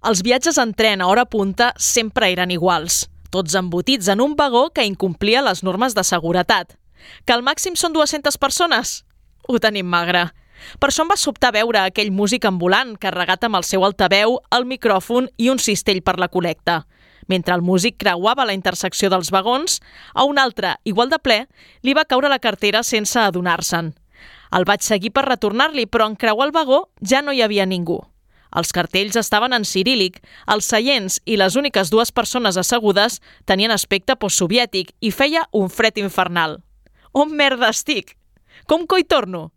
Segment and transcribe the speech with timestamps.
[0.00, 4.70] Els viatges en tren a hora punta sempre eren iguals, tots embotits en un vagó
[4.72, 6.72] que incomplia les normes de seguretat.
[7.28, 9.02] Que al màxim són 200 persones?
[9.44, 10.30] Ho tenim magre.
[10.80, 14.64] Per això em va sobtar veure aquell músic ambulant carregat amb el seu altaveu, el
[14.64, 16.86] micròfon i un cistell per la col·lecta.
[17.28, 19.82] Mentre el músic creuava la intersecció dels vagons,
[20.14, 21.42] a un altre, igual de ple,
[21.82, 23.92] li va caure la cartera sense adonar-se'n.
[24.56, 28.00] El vaig seguir per retornar-li, però en creuar el vagó ja no hi havia ningú.
[28.56, 30.18] Els cartells estaven en cirílic,
[30.50, 36.00] els seients i les úniques dues persones assegudes tenien aspecte postsoviètic i feia un fred
[36.02, 36.58] infernal.
[37.12, 38.16] On merda estic?
[38.66, 39.50] Com coi torno?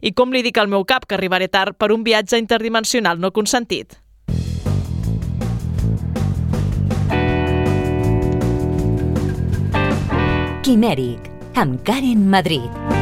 [0.00, 3.32] I com li dic al meu cap que arribaré tard per un viatge interdimensional no
[3.34, 3.98] consentit?
[10.68, 12.97] Quimèric, amb Karen Madrid.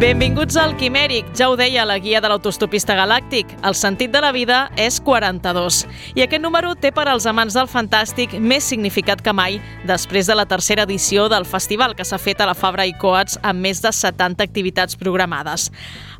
[0.00, 1.26] Benvinguts al Quimèric.
[1.36, 3.50] Ja ho deia la guia de l'autostopista galàctic.
[3.68, 5.82] El sentit de la vida és 42.
[6.16, 10.38] I aquest número té per als amants del fantàstic més significat que mai després de
[10.38, 13.82] la tercera edició del festival que s'ha fet a la Fabra i Coats amb més
[13.84, 15.68] de 70 activitats programades.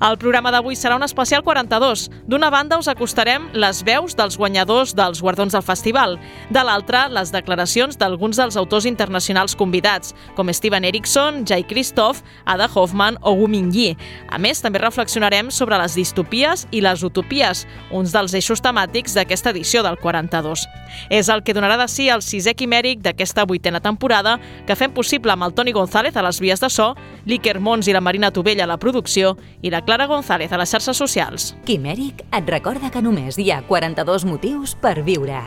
[0.01, 2.11] El programa d'avui serà un especial 42.
[2.29, 6.19] D'una banda us acostarem les veus dels guanyadors dels guardons del festival.
[6.53, 12.69] De l'altra, les declaracions d'alguns dels autors internacionals convidats, com Steven Erickson, Jay Christoph, Ada
[12.75, 13.97] Hoffman o Wu Mingyi.
[14.29, 19.53] A més, també reflexionarem sobre les distopies i les utopies, uns dels eixos temàtics d'aquesta
[19.55, 20.67] edició del 42.
[21.11, 25.33] És el que donarà de si el sisè quimèric d'aquesta vuitena temporada que fem possible
[25.33, 26.95] amb el Toni González a les vies de so,
[27.27, 30.71] l'Iker Mons i la Marina Tovella a la producció i la Clara González a les
[30.71, 31.55] xarxes socials.
[31.65, 35.47] Quimèric et recorda que només hi ha 42 motius per viure.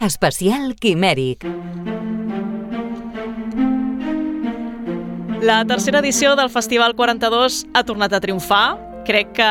[0.00, 1.44] Especial Quimèric.
[5.42, 8.76] La tercera edició del Festival 42 ha tornat a triomfar.
[9.08, 9.46] Crec que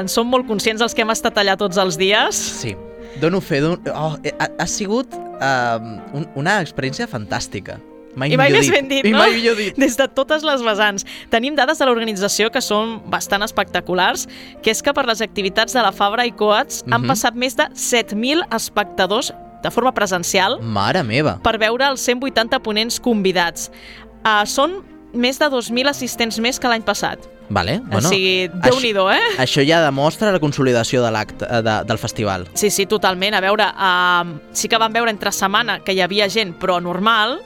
[0.00, 2.34] en som molt conscients els que hem estat allà tots els dies.
[2.34, 2.74] Sí,
[3.22, 3.60] dono fe.
[3.62, 3.78] Dono...
[3.94, 5.78] Oh, ha, ha sigut uh,
[6.18, 7.78] un, una experiència fantàstica.
[8.18, 9.20] Mai I mai més ben dit, I no?
[9.22, 9.76] mai millor dit.
[9.78, 11.06] Des de totes les vessants.
[11.30, 14.26] Tenim dades de l'organització que són bastant espectaculars,
[14.64, 17.12] que és que per les activitats de la Fabra i Coats han Mhm.
[17.14, 19.30] passat més de 7.000 espectadors
[19.62, 21.38] de forma presencial Mare meva.
[21.42, 23.70] per veure els 180 ponents convidats.
[24.26, 24.80] Uh, són
[25.12, 27.24] més de 2.000 assistents més que l'any passat.
[27.48, 29.28] Vale, Bueno, o sigui, déu nhi eh?
[29.40, 32.46] Això ja demostra la consolidació de l'acte eh, de, del festival.
[32.52, 33.34] Sí, sí, totalment.
[33.34, 37.38] A veure, uh, sí que vam veure entre setmana que hi havia gent, però normal,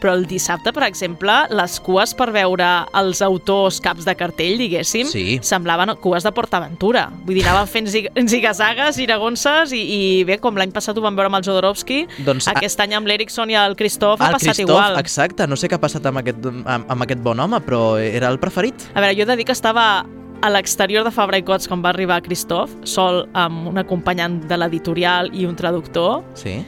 [0.00, 5.06] però el dissabte, per exemple, les cues per veure els autors caps de cartell, diguéssim,
[5.06, 5.38] Sí.
[5.42, 7.10] semblaven cues de PortAventura.
[7.24, 9.80] Vull dir, anaven fent zig zigazagues, giragonses, i,
[10.20, 12.94] i bé, com l'any passat ho vam veure amb el Jodorowsky, Doncs, a- aquest any
[12.94, 14.98] amb l'Erickson i el Christoph ha el passat Christoph, igual.
[14.98, 18.28] exacte, no sé què ha passat amb aquest, amb, amb aquest bon home, però era
[18.28, 18.74] el preferit.
[18.94, 20.04] A veure, jo he de dir que estava
[20.42, 24.56] a l'exterior de Fabra i Coats quan va arribar Christoph, sol amb un acompanyant de
[24.60, 26.58] l'editorial i un traductor, Sí.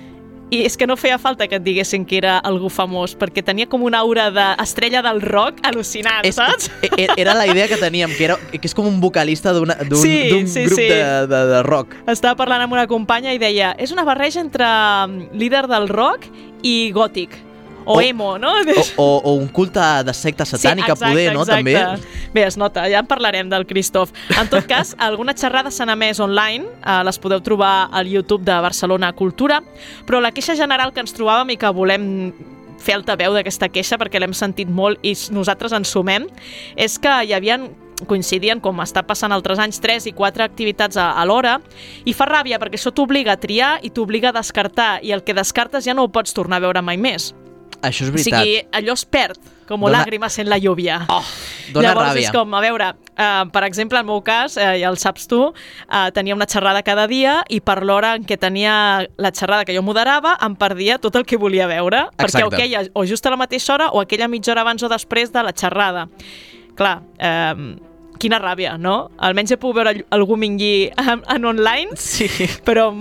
[0.50, 3.66] I és que no feia falta que et diguessin que era algú famós, perquè tenia
[3.68, 6.70] com una aura d'estrella del rock al·lucinant, És, saps?
[6.80, 9.68] e- e- era la idea que teníem, que, era, que és com un vocalista d'un
[10.00, 10.88] Sí, sí, grup sí.
[10.88, 11.94] De, de, de rock.
[12.08, 16.24] Estava parlant amb una companya i deia és una barreja entre mm, líder del rock
[16.62, 17.36] i gòtic.
[17.88, 18.52] O, O- emo, no?
[18.52, 21.46] O, o, o un culte de secta satànica, sí, exacte, poder, no?
[21.46, 21.72] exacte.
[21.72, 22.28] També.
[22.34, 24.12] Bé, es nota, ja en parlarem del Christoph.
[24.36, 28.60] En tot cas, alguna xerrada s'han emès online, eh, les podeu trobar al YouTube de
[28.60, 29.62] Barcelona Cultura,
[30.04, 32.06] però la queixa general que ens trobàvem i que volem
[32.78, 36.28] fer altaveu d'aquesta queixa perquè l'hem sentit molt i nosaltres ens sumem,
[36.76, 37.70] és que hi havien
[38.06, 41.56] coincidien, com està passant altres anys, 3 i 4 activitats a, a l'hora,
[42.06, 45.34] i fa ràbia perquè això t'obliga a triar i t'obliga a descartar, i el que
[45.34, 47.32] descartes ja no ho pots tornar a veure mai més.
[47.82, 48.42] Això és O veritat.
[48.42, 51.06] sigui, allò es perd, com Dona- làgrimes en la lluvia.
[51.08, 51.22] Oh,
[51.72, 52.20] dona Llavors ràbia.
[52.24, 55.28] és com, a veure, uh, per exemple, en el meu cas, uh, ja el saps
[55.28, 59.64] tu, uh, tenia una xerrada cada dia i per l'hora en què tenia la xerrada
[59.64, 62.56] que jo moderava em perdia tot el que volia veure, perquè o Exacte.
[62.56, 65.42] queia o just a la mateixa hora o aquella mitja hora abans o després de
[65.42, 66.08] la xerrada.
[66.74, 67.76] Clar, eh,
[68.18, 69.10] quina ràbia, no?
[69.18, 72.26] Almenys he pogut veure algú mingui en, en online, Sí.
[72.64, 72.92] però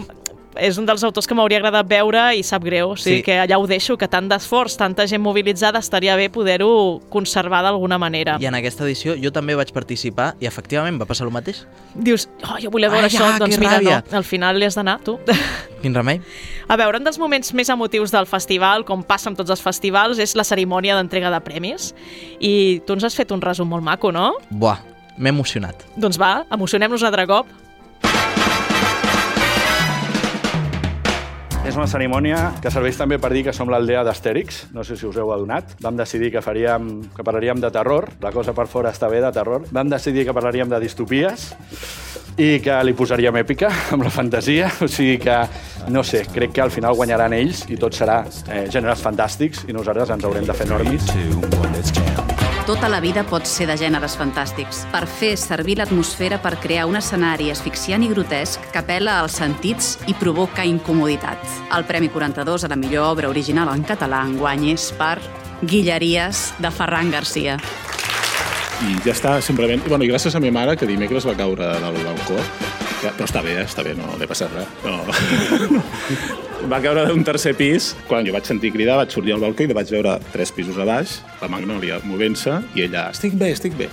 [0.60, 3.24] és un dels autors que m'hauria agradat veure i sap greu, o sigui Sí.
[3.24, 7.98] que allà ho deixo, que tant d'esforç, tanta gent mobilitzada, estaria bé poder-ho conservar d'alguna
[7.98, 8.38] manera.
[8.40, 11.66] I en aquesta edició jo també vaig participar i efectivament va passar el mateix.
[11.96, 14.04] Dius, oh, jo volia veure Ai, això, ja, doncs que mira, ràbia.
[14.12, 15.20] no, al final hi has d'anar, tu.
[15.82, 16.22] Quin remei?
[16.68, 20.18] A veure, un dels moments més emotius del festival, com passa amb tots els festivals,
[20.20, 21.94] és la cerimònia d'entrega de premis.
[22.40, 24.34] I tu ens has fet un resum molt maco, no?
[24.50, 24.80] Buah,
[25.18, 25.86] m'he emocionat.
[25.96, 27.48] Doncs va, emocionem-nos un altre cop.
[31.68, 35.04] És una cerimònia que serveix també per dir que som l'aldea d'Astèrix, no sé si
[35.04, 35.74] us heu adonat.
[35.84, 39.34] Vam decidir que faríem, que parlaríem de terror, la cosa per fora està bé de
[39.36, 39.66] terror.
[39.76, 41.50] Vam decidir que parlaríem de distopies
[42.40, 45.42] i que li posaríem èpica amb la fantasia, o sigui que,
[45.92, 49.76] no sé, crec que al final guanyaran ells i tot serà eh, gèneres fantàstics i
[49.76, 51.12] nosaltres ens haurem de fer normis.
[52.68, 56.98] Tota la vida pot ser de gèneres fantàstics, per fer servir l'atmosfera per crear un
[57.00, 61.40] escenari asfixiant i grotesc que apela als sentits i provoca incomoditat.
[61.78, 65.16] El Premi 42 a la millor obra original en català enguany és per
[65.64, 67.56] Guilleries de Ferran Garcia.
[68.84, 69.88] I ja està, simplement...
[69.88, 72.44] Bueno, I gràcies a mi mare, que dimecres va caure del balcó,
[73.02, 73.66] però està bé, eh?
[73.68, 74.70] està bé, no li ha passat res.
[74.86, 75.02] No.
[76.72, 77.92] va caure d'un tercer pis.
[78.10, 80.88] Quan jo vaig sentir cridar, vaig sortir al balcó i vaig veure tres pisos a
[80.88, 83.90] baix, la Magnòlia movent-se, i ella, estic bé, estic bé.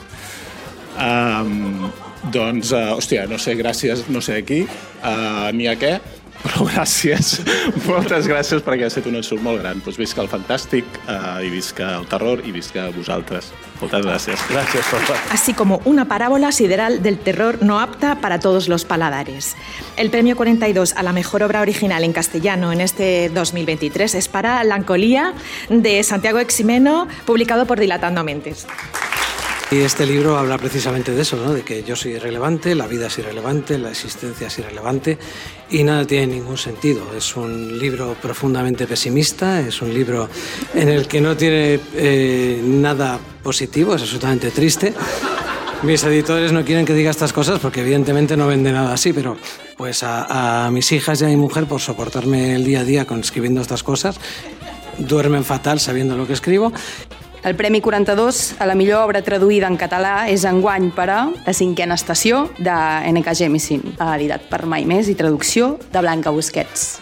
[0.94, 1.88] Um,
[2.32, 5.98] doncs, uh, hòstia, no sé, gràcies, no sé a qui, uh, ni a què,
[6.44, 7.38] però gràcies,
[7.88, 9.80] moltes gràcies perquè ha estat un ensurt molt gran.
[9.84, 13.50] Doncs visca el fantàstic, uh, i visca el terror, i visca vosaltres.
[13.80, 14.44] Moltes gràcies.
[14.52, 15.18] Gràcies, papa.
[15.34, 19.56] así como una parábola sideral del terror no apta para todos los paladares.
[19.96, 24.62] El premio 42 a la mejor obra original en castellano en este 2023 es para
[24.64, 25.34] Lancolía
[25.68, 28.66] de Santiago Eximeno, publicado por Dilatando Mentes.
[29.70, 31.52] Y este libro habla precisamente de eso, ¿no?
[31.52, 35.18] de que yo soy irrelevante, la vida es irrelevante, la existencia es irrelevante
[35.70, 37.02] y nada tiene ningún sentido.
[37.16, 40.28] Es un libro profundamente pesimista, es un libro
[40.74, 44.92] en el que no tiene eh, nada positivo, es absolutamente triste.
[45.82, 49.36] Mis editores no quieren que diga estas cosas porque evidentemente no vende nada así, pero
[49.76, 53.06] pues a, a mis hijas y a mi mujer por soportarme el día a día
[53.06, 54.20] con escribiendo estas cosas,
[54.98, 56.72] duermen fatal sabiendo lo que escribo
[57.44, 61.52] El Premi 42 a la millor obra traduïda en català és enguany per a La
[61.52, 62.76] cinquena estació de
[63.10, 63.34] N.K.
[63.36, 66.94] Jemisin, editat per Mai Més i traducció de Blanca Busquets.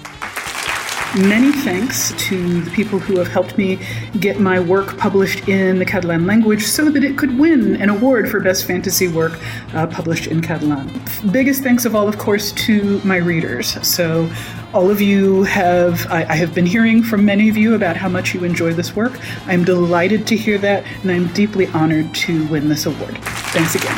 [1.14, 3.78] Many thanks to the people who have helped me
[4.18, 8.28] get my work published in the Catalan language so that it could win an award
[8.28, 9.38] for Best Fantasy Work
[9.74, 10.90] uh, published in Catalan.
[11.30, 13.76] Biggest thanks of all, of course, to my readers.
[13.86, 14.28] So,
[14.72, 18.08] all of you have, I, I have been hearing from many of you about how
[18.08, 19.18] much you enjoy this work.
[19.46, 23.18] I'm delighted to hear that, and I'm deeply honored to win this award.
[23.52, 23.96] Thanks again.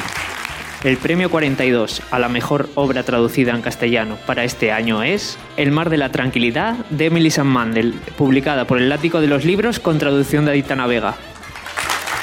[0.82, 5.70] El premio 42 a la mejor obra traducida en castellano para este año es El
[5.70, 9.80] mar de la tranquilidad de Emily San Mandel, publicada por el Látigo de los Libros
[9.80, 11.14] con traducción de Aitana Vega.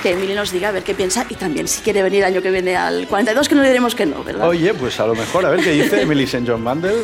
[0.03, 2.41] Que Emily nos diga a ver qué piensa y también si quiere venir el año
[2.43, 4.47] que viene al 42, que no le diremos que no, ¿verdad?
[4.47, 6.43] Oye, pues a lo mejor, a ver qué dice Emily St.
[6.47, 7.03] John Mandel.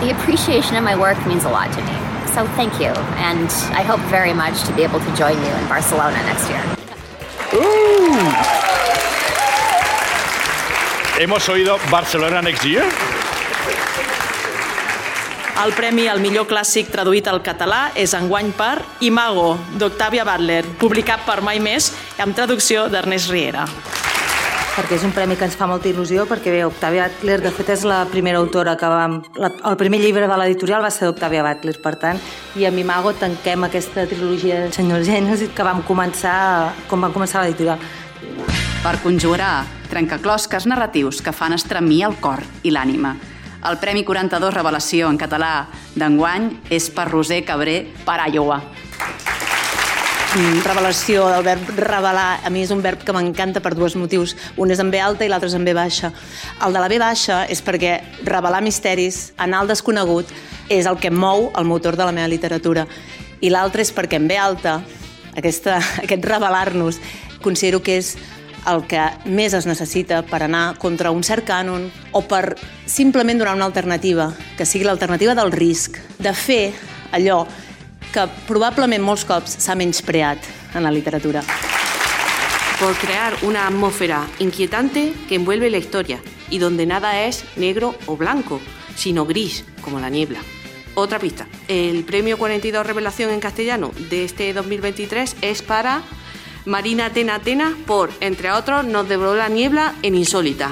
[0.00, 1.92] The appreciation of my work means a lot to me.
[2.32, 2.88] So thank you,
[3.20, 6.64] and I hope very much to be able to join you in Barcelona next year.
[11.18, 12.82] Hemos oído Barcelona Next Year.
[15.62, 21.26] El premi al millor clàssic traduït al català és enguany per Imago, d'Octavia Butler, publicat
[21.28, 23.68] per Mai Més amb traducció d'Ernest Riera.
[24.80, 27.68] Perquè és un premi que ens fa molta il·lusió, perquè bé, Octavia Butler, de fet,
[27.74, 29.18] és la primera autora que vam...
[29.36, 32.20] La, el primer llibre de l'editorial va ser d'Octavia Butler, per tant,
[32.56, 37.44] i amb Imago tanquem aquesta trilogia del Senyor Genes que vam començar, com va començar
[37.44, 37.82] l'editorial.
[38.80, 43.18] Per conjurar trencaclosques narratius que fan estremir el cor i l'ànima.
[43.68, 47.82] El Premi 42 Revelació en català d'enguany és per Roser Cabré.
[47.84, 48.79] Mm,
[50.30, 54.36] revelació del verb revelar, a mi és un verb que m'encanta per dos motius.
[54.56, 56.12] Un és en B alta i l'altre és en B baixa.
[56.62, 60.30] El de la B baixa és perquè revelar misteris, anar al desconegut,
[60.68, 62.86] és el que mou el motor de la meva literatura.
[63.40, 64.80] I l'altre és perquè en B alta,
[65.34, 67.00] aquesta, aquest revelar-nos,
[67.42, 68.14] considero que és
[68.70, 72.54] el que més es necessita per anar contra un cert cànon o per
[72.86, 76.62] simplement donar una alternativa, que sigui l'alternativa del risc, de fer
[77.10, 77.46] allò
[78.12, 81.42] que probablemente molts cops s'ha menyspreat en la literatura.
[82.80, 88.16] Por crear una atmósfera inquietante que envuelve la historia y donde nada es negro o
[88.16, 88.60] blanco,
[88.96, 90.40] sino gris, como la niebla.
[90.94, 96.02] Otra pista, el premio 42 Revelación en castellano de este 2023 es para
[96.64, 100.70] Marina Atena Atena por, entre otros, Nos devoró la niebla en Insólita.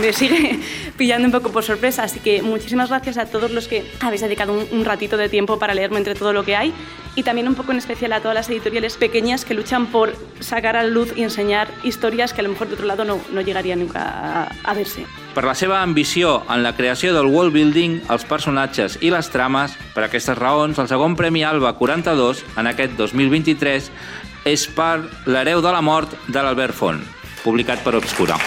[0.00, 0.60] me sigue
[0.96, 2.04] pillando un poco por sorpresa.
[2.04, 5.58] Así que muchísimas gracias a todos los que habéis dedicado un, un, ratito de tiempo
[5.58, 6.72] para leerme entre todo lo que hay
[7.16, 10.76] y también un poco en especial a todas las editoriales pequeñas que luchan por sacar
[10.76, 13.40] a la luz y enseñar historias que a lo mejor de otro lado no, no
[13.40, 15.06] llegarían nunca a, a verse.
[15.34, 19.74] Per la seva ambició en la creació del world building, els personatges i les trames,
[19.94, 23.90] per aquestes raons, el segon Premi Alba 42, en aquest 2023,
[24.44, 27.02] és per L'hereu de la mort de l'Albert Font,
[27.42, 28.38] publicat per Obscura.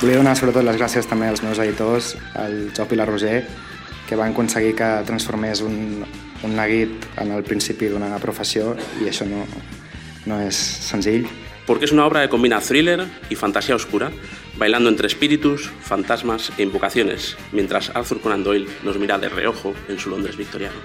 [0.00, 3.42] Volia donar sobretot les gràcies també als meus editors, al Job i la Roser,
[4.08, 6.06] que van aconseguir que transformés un,
[6.40, 8.70] un neguit en el principi d'una professió
[9.04, 9.42] i això no,
[10.24, 11.28] no és senzill.
[11.66, 14.10] Porque es una obra que combina thriller y fantasía oscura,
[14.56, 19.98] bailando entre espíritus, fantasmas e invocaciones, mientras Arthur Conan Doyle nos mira de reojo en
[19.98, 20.80] su Londres victoriano.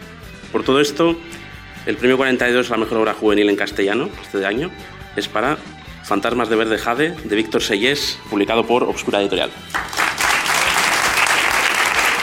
[0.52, 1.16] Por todo esto,
[1.86, 4.72] el premio 42 a la mejor obra juvenil en castellano este año
[5.16, 5.58] es para
[6.06, 9.50] Fantasmas de Verde Jade de Víctor Sellés, publicado por Obscura Editorial.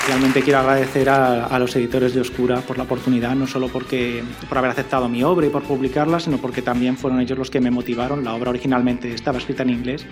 [0.07, 4.23] Realmente quiero agradecer a, a, los editores de Oscura por la oportunidad, no solo porque,
[4.49, 7.61] por haber aceptado mi obra y por publicarla, sino porque también fueron ellos los que
[7.61, 8.23] me motivaron.
[8.23, 10.07] La obra originalmente estaba escrita en inglés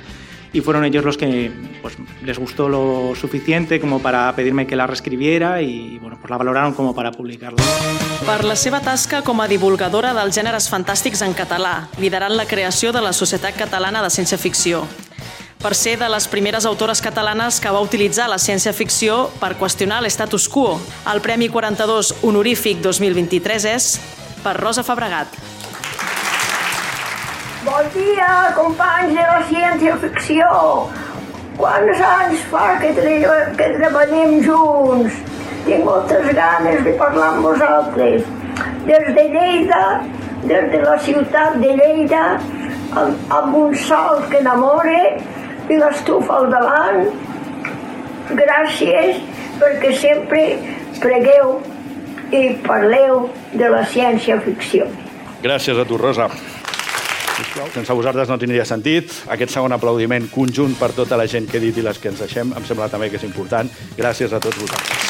[0.52, 1.50] y fueron ellos los que
[1.82, 6.36] pues, les gustó lo suficiente como para pedirme que la reescribiera y bueno, pues la
[6.36, 7.62] valoraron como para publicarla.
[8.26, 12.92] Per la seva tasca com a divulgadora dels gèneres fantàstics en català, liderant la creació
[12.92, 14.84] de la Societat Catalana de Ciència-Ficció.
[15.60, 20.48] Per ser de les primeres autores catalanes que va utilitzar la ciència-ficció per qüestionar l'estatus
[20.48, 20.78] quo.
[21.12, 23.90] El Premi 42 honorífic 2023 és
[24.44, 25.36] per Rosa Fabregat.
[27.60, 30.46] Bon dia, companys de la ciència-ficció!
[31.58, 35.18] Quants anys fa que, que treballem junts?
[35.66, 38.24] Tinc moltes ganes de parlar amb vosaltres.
[38.86, 39.80] Des de Lleida,
[40.48, 42.22] des de la ciutat de Lleida,
[43.02, 45.02] amb, amb un sol que enamora
[45.68, 47.10] i l'estufa al davant.
[48.40, 49.20] Gràcies
[49.60, 50.46] perquè sempre
[51.04, 51.58] pregueu
[52.32, 54.88] i parleu de la ciència-ficció.
[55.44, 56.30] Gràcies a tu, Rosa.
[57.74, 59.12] Sense vosaltres no tindria sentit.
[59.34, 62.22] Aquest segon aplaudiment conjunt per tota la gent que he dit i les que ens
[62.24, 63.70] deixem em sembla també que és important.
[63.98, 65.09] Gràcies a tots vosaltres.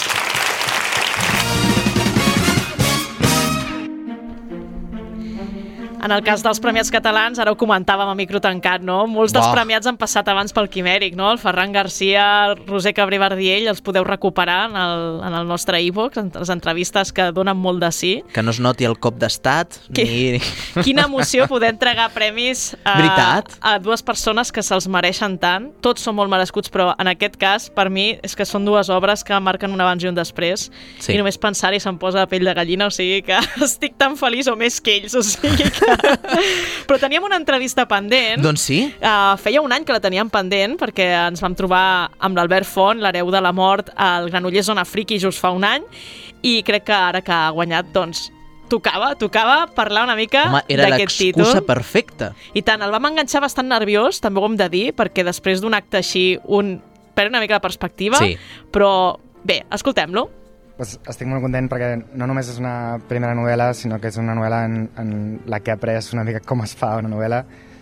[6.02, 9.02] En el cas dels premiats catalans, ara ho comentàvem a micro tancat, no?
[9.10, 9.54] Molts dels Buah.
[9.58, 11.30] premiats han passat abans pel Quimèric, no?
[11.32, 15.80] El Ferran Garcia, el Roser Cabré Bardiell, els podeu recuperar en el, en el nostre
[15.84, 18.12] e-book, en les entrevistes que donen molt de sí.
[18.32, 20.40] Que no es noti el cop d'estat, Que- ni...
[20.86, 23.52] Quina emoció poder entregar premis a, Veritat.
[23.60, 25.70] a dues persones que se'ls mereixen tant.
[25.84, 29.22] Tots són molt merescuts, però en aquest cas, per mi, és que són dues obres
[29.24, 30.70] que marquen un abans i un després.
[30.98, 31.12] Sí.
[31.14, 34.48] I només pensar-hi se'm posa la pell de gallina, o sigui que estic tan feliç
[34.48, 35.89] o més que ells, o sigui que...
[36.86, 38.42] però teníem una entrevista pendent.
[38.44, 38.80] Doncs sí.
[39.00, 43.00] Uh, feia un any que la teníem pendent perquè ens vam trobar amb l'Albert Font,
[43.02, 45.86] l'hereu de la mort, al Granollers Zona Friki just fa un any
[46.42, 48.30] i crec que ara que ha guanyat, doncs,
[48.70, 51.42] tocava, tocava parlar una mica Home, era d'aquest títol.
[51.42, 52.30] l'excusa perfecta.
[52.54, 55.74] I tant, el vam enganxar bastant nerviós, també ho hem de dir, perquè després d'un
[55.74, 56.78] acte així un
[57.18, 58.36] perd una mica de perspectiva, Sí.
[58.72, 60.28] però bé, escoltem-lo.
[60.80, 64.32] Pues estic molt content perquè no només és una primera novel·la, sinó que és una
[64.32, 65.10] novel·la en, en
[65.52, 67.40] la que he après una mica com es fa una novel·la.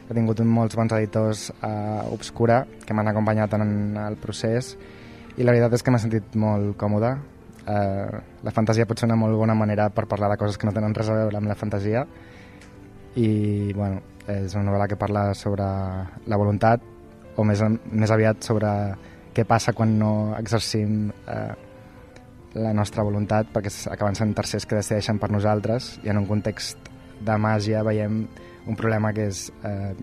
[0.09, 1.71] He tingut molts bons editors a
[2.11, 4.73] Obscura que m'han acompanyat en el procés
[5.37, 7.13] i la veritat és que m'he sentit molt còmode.
[7.69, 10.75] Uh, la fantasia pot ser una molt bona manera per parlar de coses que no
[10.75, 12.03] tenen res a veure amb la fantasia
[13.15, 13.31] i
[13.79, 15.71] bueno, és una novel·la que parla sobre
[16.27, 16.83] la voluntat
[17.39, 17.63] o més,
[17.95, 18.75] més aviat sobre
[19.39, 21.68] què passa quan no exercim eh,
[22.57, 26.91] la nostra voluntat perquè acaben sent tercers que decideixen per nosaltres i en un context
[27.21, 28.23] de màgia veiem
[28.69, 29.95] un problema que és eh,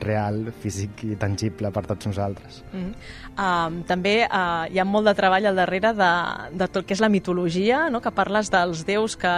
[0.00, 2.62] real, físic i tangible per tots nosaltres.
[2.72, 2.94] Mm.
[3.36, 6.12] Um, també uh, hi ha molt de treball al darrere de,
[6.56, 8.00] de tot que és la mitologia, no?
[8.04, 9.34] que parles dels déus que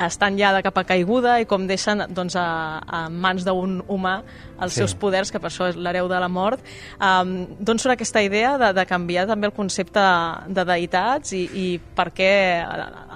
[0.00, 4.22] estan ja de capa caiguda i com deixen doncs, a, a mans d'un humà
[4.62, 4.80] els Sí.
[4.80, 6.60] seus poders, que per això és l'hereu de la mort.
[7.00, 10.00] Um, D'on surt aquesta idea de, de canviar també el concepte
[10.48, 12.30] de deïtats i, i per què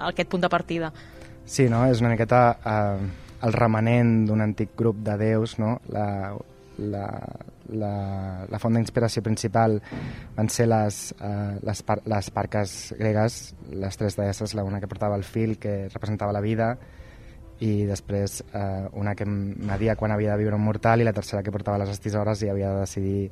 [0.08, 0.92] aquest punt de partida?
[1.46, 1.84] Sí, no?
[1.86, 3.06] és una miqueta eh,
[3.46, 5.78] el remanent d'un antic grup de déus, no?
[5.94, 6.34] la,
[6.78, 7.06] la,
[7.72, 7.92] la,
[8.50, 9.78] la font d'inspiració principal
[10.36, 13.40] van ser les, eh, les, par les parques gregues,
[13.72, 16.74] les tres deesses, la una que portava el fil, que representava la vida,
[17.64, 21.42] i després eh, una que media quan havia de viure un mortal i la tercera
[21.42, 23.30] que portava les estisores i havia de decidir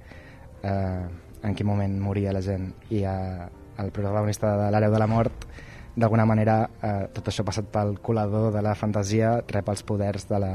[0.62, 1.04] eh,
[1.44, 2.70] en quin moment moria la gent.
[2.88, 3.46] I eh,
[3.78, 5.46] el protagonista de l'Hereu de la Mort
[5.94, 10.40] d'alguna manera eh, tot això passat pel colador de la fantasia rep els poders de
[10.42, 10.54] la,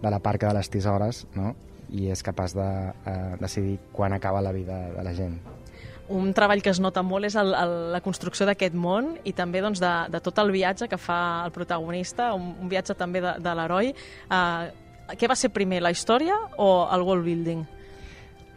[0.00, 1.54] de la parca de les tisores no?
[1.92, 5.40] I és capaç de eh, decidir quan acaba la vida de la gent.
[6.10, 9.60] un treball que es nota molt és el, el, la construcció d'aquest món i també
[9.62, 13.36] doncs, de, de tot el viatge que fa el protagonista, un, un viatge també de,
[13.38, 13.92] de l'heroi.
[14.26, 17.62] Uh, què va ser primer, la història o el world building?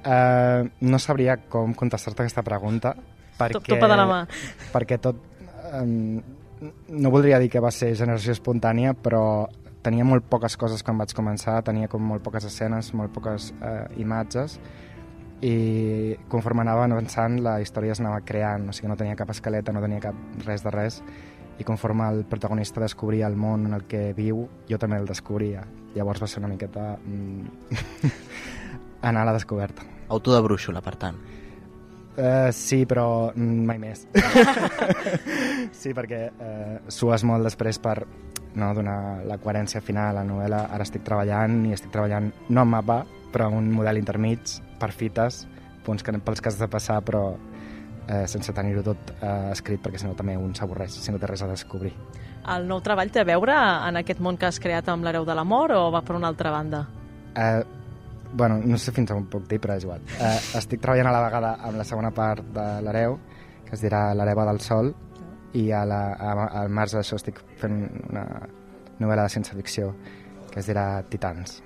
[0.04, 2.92] Eh, no sabria com contestar-te aquesta pregunta
[3.38, 4.18] perquè, topa de la mà.
[4.74, 5.22] perquè tot
[5.72, 9.24] eh, no voldria dir que va ser generació espontània però
[9.84, 13.86] tenia molt poques coses quan vaig començar tenia com molt poques escenes, molt poques eh,
[14.04, 14.60] imatges
[15.44, 19.76] i conforme anava avançant la història es anava creant, o sigui no tenia cap escaleta,
[19.76, 21.02] no tenia cap res de res
[21.60, 25.62] i conforme el protagonista descobria el món en el que viu, jo també el descobria.
[25.94, 27.76] Llavors va ser una miqueta mm,
[29.10, 29.86] anar a la descoberta.
[30.10, 31.20] Auto de brúixola, per tant.
[32.14, 34.08] Uh, sí, però mai més.
[35.82, 38.00] sí, perquè uh, sues molt després per
[38.56, 40.66] no, donar la coherència final a la novel·la.
[40.74, 43.02] Ara estic treballant i estic treballant no en mapa,
[43.34, 45.44] però en un model intermig, per fites,
[45.86, 47.34] punts que, pels que has de passar, però
[48.08, 51.30] eh, sense tenir-ho tot eh, escrit, perquè si no també un s'avorreix, si no té
[51.30, 51.94] res a descobrir.
[52.54, 55.36] El nou treball té a veure en aquest món que has creat amb l'hereu de
[55.38, 56.84] l'amor o va per una altra banda?
[57.40, 57.64] Eh,
[58.34, 60.04] bueno, no sé fins a on puc dir, però és igual.
[60.20, 63.18] Eh, estic treballant a la vegada amb la segona part de l'hereu,
[63.64, 64.92] que es dirà L'hereva del sol,
[65.54, 66.34] i a la, a,
[66.64, 68.26] al març d'això estic fent una
[69.00, 69.94] novel·la de ciència-ficció
[70.52, 71.62] que es dirà Titans.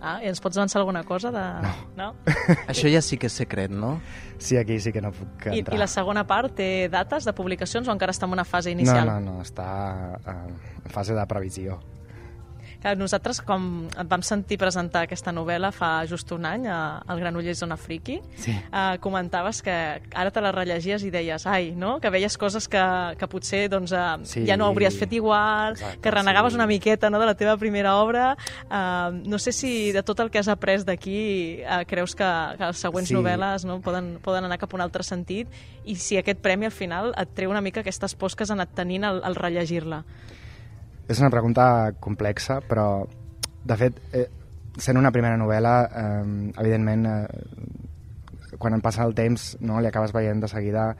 [0.00, 1.28] Ah, i ens pots avançar alguna cosa?
[1.34, 1.42] De...
[1.62, 1.72] No.
[1.98, 2.34] no?
[2.72, 3.98] Això ja sí que és secret, no?
[4.38, 5.76] Sí, aquí sí que no puc I, entrar.
[5.76, 9.04] I la segona part té dates de publicacions o encara està en una fase inicial?
[9.04, 9.68] No, no, no, està
[10.16, 10.36] eh,
[10.80, 11.76] en fase de previsió.
[12.80, 17.18] Que nosaltres, com et vam sentir presentar aquesta novel·la fa just un any a- al
[17.20, 18.52] Granollers Zona Friki, Sí.
[18.52, 22.00] eh, comentaves que ara te la rellegies i deies, ai, no?
[22.00, 22.80] que veies coses que,
[23.18, 24.46] que potser doncs, eh, Sí.
[24.46, 26.56] ja no hauries fet igual, Exacte, que renegaves sí.
[26.56, 28.36] una miqueta no, de la teva primera obra.
[28.70, 32.24] Eh, no sé si de tot el que has après d'aquí eh, creus que,
[32.56, 33.14] que les següents Sí.
[33.14, 35.48] novel·les no, poden, poden anar cap a un altre sentit
[35.84, 38.70] i si aquest premi al final et treu una mica aquestes pors que has anat
[38.74, 40.04] tenint al, al rellegir-la.
[41.10, 41.64] És una pregunta
[41.98, 43.04] complexa, però,
[43.66, 44.28] de fet, eh,
[44.78, 50.12] sent una primera novel·la, eh, evidentment, eh, quan en passa el temps, no, li acabes
[50.14, 50.94] veient de seguida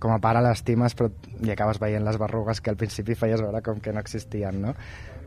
[0.00, 1.08] com a pare l'estimes, però
[1.40, 4.74] li acabes veient les berrugues que al principi feies veure com que no existien, no?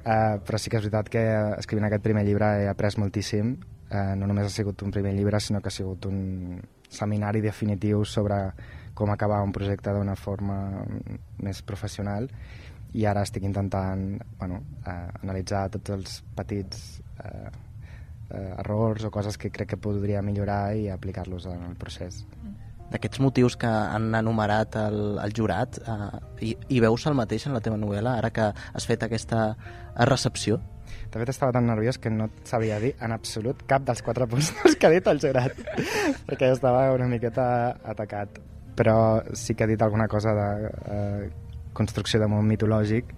[0.06, 1.24] Eh, però sí que és veritat que
[1.58, 3.56] escrivint aquest primer llibre he après moltíssim.
[3.90, 8.06] Eh, no només ha sigut un primer llibre, sinó que ha sigut un seminari definitiu
[8.06, 8.52] sobre
[8.94, 10.86] com acabar un projecte d'una forma
[11.42, 12.63] més professional i
[13.10, 16.84] ara estic intentant bueno, eh, analitzar tots els petits
[17.24, 17.50] eh,
[18.30, 22.22] eh, errors o coses que crec que podria millorar i aplicar-los en el procés.
[22.94, 26.12] D'aquests motius que han enumerat el, el jurat, eh,
[26.46, 29.56] hi, hi veus el mateix en la teva novel·la, ara que has fet aquesta
[30.06, 30.62] recepció?
[31.14, 34.52] De fet, estava tan nerviós que no sabia dir en absolut cap dels quatre punts
[34.80, 35.58] que ha dit el jurat,
[36.30, 37.46] perquè estava una miqueta
[37.94, 38.42] atacat.
[38.74, 40.48] Però sí que ha dit alguna cosa de
[40.90, 41.32] eh,
[41.74, 43.12] construcció de món mitològic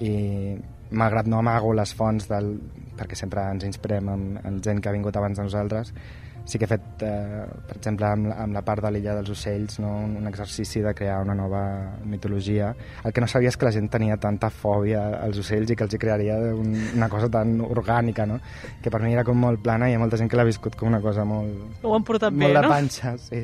[0.00, 0.56] i
[0.90, 2.52] malgrat no amago les fonts del,
[2.98, 5.92] perquè sempre ens inspirem en, en gent que ha vingut abans de nosaltres
[6.46, 9.32] sí que he fet, eh, per exemple, amb, la- amb la part de l'illa dels
[9.34, 9.96] ocells, no?
[10.04, 12.68] un, un exercici de crear una nova mitologia.
[13.02, 15.82] El que no sabia és que la gent tenia tanta fòbia als ocells i que
[15.82, 18.38] els hi crearia un, una cosa tan orgànica, no?
[18.80, 20.78] que per mi era com molt plana i hi ha molta gent que l'ha viscut
[20.78, 22.70] com una cosa molt, Ho han portat molt bé, de no?
[22.70, 23.16] panxa.
[23.18, 23.42] Sí.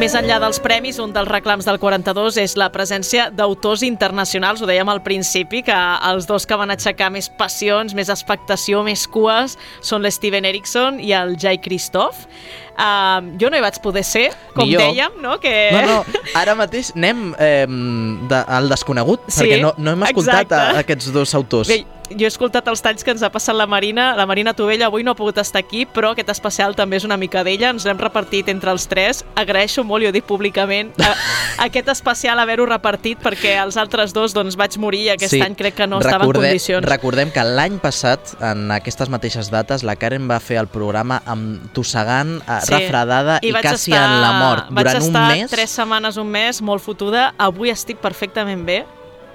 [0.00, 4.62] Més enllà dels premis, un dels reclams del 42 és la presència d'autors internacionals.
[4.62, 5.76] Ho dèiem al principi, que
[6.08, 11.12] els dos que van aixecar més passions, més expectació, més cues, són l'Steven Erickson i
[11.18, 12.24] el Jai Christoph.
[12.72, 14.80] Uh, jo no hi vaig poder ser, com jo.
[14.80, 15.36] dèiem, no?
[15.42, 15.52] Que...
[15.74, 20.38] No, no, ara mateix anem eh, de, al desconegut, Sí, perquè no, no hem escoltat
[20.52, 20.86] a, exacte.
[20.86, 21.68] aquests dos autors.
[21.68, 21.82] Bé,
[22.16, 24.12] jo he escoltat els talls que ens ha passat la Marina.
[24.18, 27.16] La Marina Tovella avui no ha pogut estar aquí, però aquest especial també és una
[27.20, 27.70] mica d'ella.
[27.72, 29.22] Ens l'hem repartit entre els tres.
[29.38, 31.12] Agraeixo molt, i ho dic públicament, a,
[31.66, 35.78] aquest especial haver-ho repartit perquè els altres dos doncs, vaig morir i aquest any crec
[35.80, 36.86] que no estava en condicions.
[36.88, 41.72] Recordem que l'any passat, en aquestes mateixes dates, la Karen va fer el programa amb
[41.76, 44.70] tossegant, eh, refredada i, vaig quasi estar- en la mort.
[44.70, 45.50] Vaig Durant un estar mes...
[45.50, 47.32] tres setmanes, un mes, molt fotuda.
[47.38, 48.82] Avui estic perfectament bé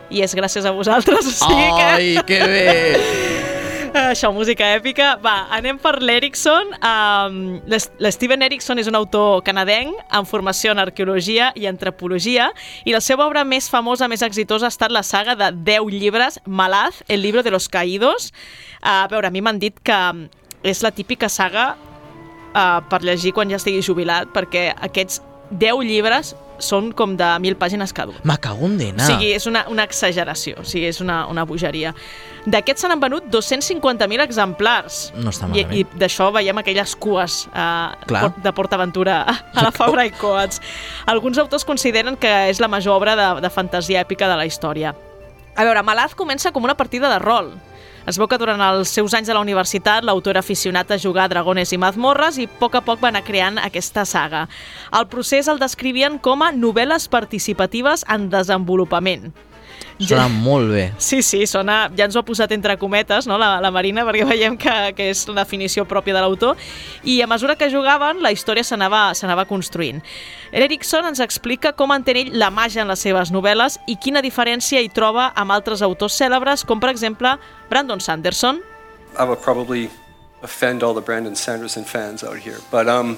[0.10, 1.26] i és gràcies a vosaltres.
[1.28, 2.68] O sigui Ai, que bé!
[3.98, 5.16] Això, música èpica.
[5.24, 6.70] Va, anem per l'Erickson.
[6.86, 12.52] Um, l'S- L'Steven Erickson és un autor canadenc amb formació en arqueologia i antropologia
[12.86, 16.38] i la seva obra més famosa, més exitosa ha estat la saga de 10 llibres,
[16.46, 18.32] Malaz, el libro de los caídos.
[18.84, 19.98] Uh, a veure, a mi m'han dit que
[20.68, 21.72] és la típica saga
[22.58, 27.58] uh, per llegir quan ja estigui jubilat, perquè aquests 10 llibres són com de 1.000
[27.62, 28.18] pàgines cada un.
[28.26, 28.98] Me cago en.
[28.98, 31.94] O sigui, és una, una exageració, o sigui, és una, una bogeria.
[32.48, 35.00] D'aquests se n'han venut 250.000 exemplars.
[35.16, 35.76] No està I, malament.
[35.78, 38.24] i d'això veiem aquelles cues eh, Clar.
[38.44, 40.62] de PortAventura a la Fabra i Coats.
[41.06, 44.96] Alguns autors consideren que és la major obra de, de fantasia èpica de la història.
[45.58, 47.54] A veure, Malaz comença com una partida de rol.
[48.08, 51.32] Es veu que durant els seus anys a la universitat l'autor aficionat a jugar a
[51.34, 54.46] dragones i mazmorres i a poc a poc va anar creant aquesta saga.
[54.96, 59.34] El procés el descrivien com a novel·les participatives en desenvolupament.
[59.98, 60.84] Sona molt bé.
[61.02, 64.28] Sí, sí, sona, ja ens ho ha posat entre cometes, no, la, la Marina, perquè
[64.30, 66.60] veiem que, que és la definició pròpia de l'autor,
[67.04, 70.04] i a mesura que jugaven, la història s'anava construint.
[70.52, 74.82] Erickson ens explica com entén ell la màgia en les seves novel·les i quina diferència
[74.84, 77.34] hi troba amb altres autors cèlebres, com per exemple
[77.72, 78.62] Brandon Sanderson.
[79.18, 79.90] I would probably
[80.44, 83.18] offend all the Brandon Sanderson fans out here, but um,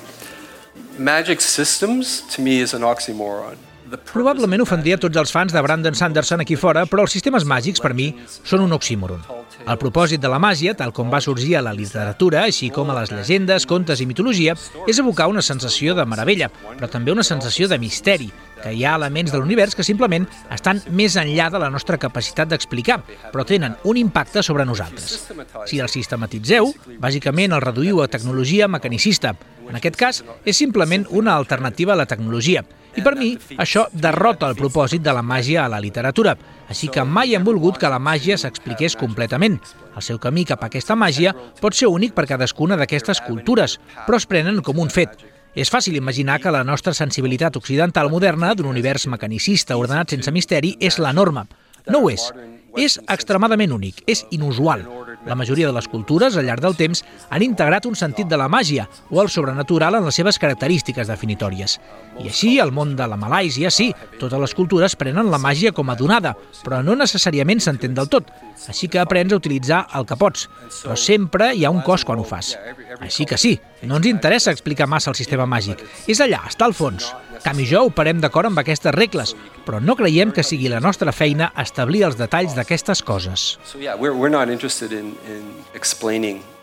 [0.98, 3.69] magic systems to me is an oxymoron.
[4.12, 7.94] Probablement ofendria tots els fans de Brandon Sanderson aquí fora, però els sistemes màgics, per
[7.98, 9.22] mi, són un oxímoron.
[9.66, 13.00] El propòsit de la màgia, tal com va sorgir a la literatura, així com a
[13.00, 14.56] les llegendes, contes i mitologia,
[14.88, 18.30] és evocar una sensació de meravella, però també una sensació de misteri,
[18.64, 22.50] que hi ha elements de l'univers que simplement estan més enllà de la nostra capacitat
[22.52, 23.02] d'explicar,
[23.34, 25.30] però tenen un impacte sobre nosaltres.
[25.66, 29.36] Si el sistematitzeu, bàsicament el reduïu a tecnologia mecanicista.
[29.70, 32.64] En aquest cas, és simplement una alternativa a la tecnologia,
[32.98, 36.34] i per mi, això derrota el propòsit de la màgia a la literatura,
[36.70, 39.60] així que mai hem volgut que la màgia s'expliqués completament.
[39.96, 44.18] El seu camí cap a aquesta màgia pot ser únic per cadascuna d'aquestes cultures, però
[44.18, 45.29] es prenen com un fet.
[45.56, 50.76] És fàcil imaginar que la nostra sensibilitat occidental moderna d'un univers mecanicista ordenat sense misteri
[50.80, 51.48] és la norma.
[51.88, 52.30] No ho és.
[52.78, 54.86] És extremadament únic, és inusual.
[55.30, 58.48] La majoria de les cultures, al llarg del temps, han integrat un sentit de la
[58.50, 61.76] màgia o el sobrenatural en les seves característiques definitòries.
[62.18, 65.94] I així, al món de la Malàisia, sí, totes les cultures prenen la màgia com
[65.94, 66.34] a donada,
[66.66, 68.34] però no necessàriament s'entén del tot.
[68.74, 70.48] Així que aprens a utilitzar el que pots,
[70.82, 72.56] però sempre hi ha un cost quan ho fas.
[72.98, 73.54] Així que sí,
[73.86, 75.86] no ens interessa explicar massa el sistema màgic.
[76.10, 77.14] És allà, està al fons.
[77.44, 81.14] Cam i jo operem d'acord amb aquestes regles, però no creiem que sigui la nostra
[81.16, 83.58] feina establir els detalls d'aquestes coses.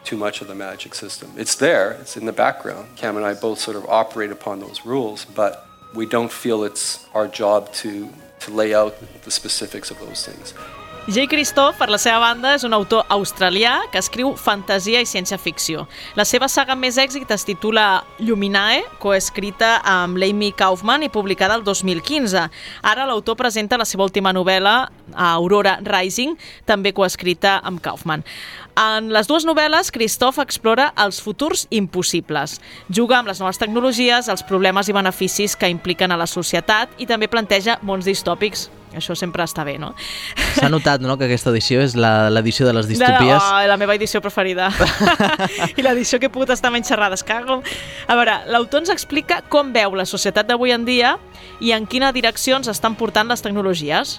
[0.07, 1.33] Too much of the magic system.
[1.37, 2.87] It's there, it's in the background.
[2.95, 7.05] Cam and I both sort of operate upon those rules, but we don't feel it's
[7.13, 8.09] our job to,
[8.39, 10.55] to lay out the specifics of those things.
[11.07, 15.85] Jay Christoph, per la seva banda, és un autor australià que escriu fantasia i ciència-ficció.
[16.19, 21.63] La seva saga més èxit es titula Luminae, coescrita amb l'Amy Kaufman i publicada el
[21.63, 22.49] 2015.
[22.83, 24.75] Ara l'autor presenta la seva última novel·la,
[25.15, 26.35] Aurora Rising,
[26.67, 28.25] també coescrita amb Kaufman.
[28.77, 32.59] En les dues novel·les, Christoph explora els futurs impossibles.
[32.91, 37.07] Juga amb les noves tecnologies, els problemes i beneficis que impliquen a la societat i
[37.07, 38.67] també planteja mons distòpics
[38.99, 39.93] això sempre està bé, no?
[40.57, 43.37] S'ha notat, no?, que aquesta edició és l'edició de les distopies.
[43.37, 44.71] La, oh, la meva edició preferida.
[45.79, 47.61] I l'edició que he pogut estar menys xerrades, cago.
[48.07, 51.17] A veure, l'autor ens explica com veu la societat d'avui en dia
[51.61, 54.19] i en quina direcció ens estan portant les tecnologies.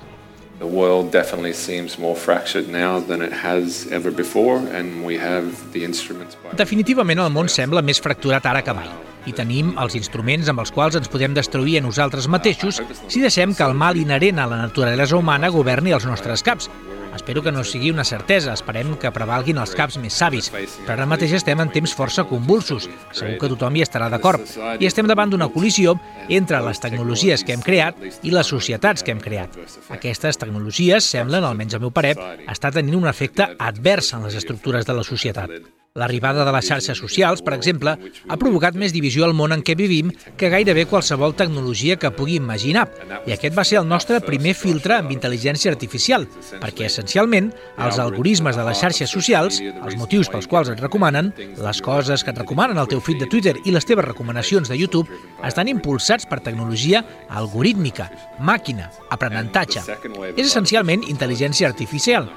[0.60, 5.54] The world definitely seems more fractured now than it has ever before and we have
[5.74, 6.58] the instruments by...
[6.58, 8.90] Definitivament el món sembla més fracturat ara que mai
[9.28, 13.54] i tenim els instruments amb els quals ens podem destruir a nosaltres mateixos si deixem
[13.54, 16.72] que el mal inherent a la naturalesa humana governi els nostres caps.
[17.18, 21.08] Espero que no sigui una certesa, esperem que prevalguin els caps més savis, però ara
[21.10, 22.86] mateix estem en temps força convulsos,
[23.16, 24.44] segur que tothom hi estarà d'acord,
[24.78, 25.96] i estem davant d'una col·lisió
[26.30, 29.58] entre les tecnologies que hem creat i les societats que hem creat.
[29.98, 32.14] Aquestes tecnologies semblen, almenys al meu parer,
[32.46, 35.58] estar tenint un efecte advers en les estructures de la societat.
[35.98, 39.74] L'arribada de les xarxes socials, per exemple, ha provocat més divisió al món en què
[39.78, 42.86] vivim que gairebé qualsevol tecnologia que pugui imaginar.
[43.26, 46.28] I aquest va ser el nostre primer filtre amb intel·ligència artificial,
[46.62, 47.50] perquè essencialment
[47.82, 52.34] els algoritmes de les xarxes socials, els motius pels quals et recomanen, les coses que
[52.34, 55.10] et recomanen al teu feed de Twitter i les teves recomanacions de YouTube
[55.48, 59.82] estan impulsats per tecnologia algorítmica, màquina, aprenentatge.
[60.36, 62.30] És essencialment intel·ligència artificial.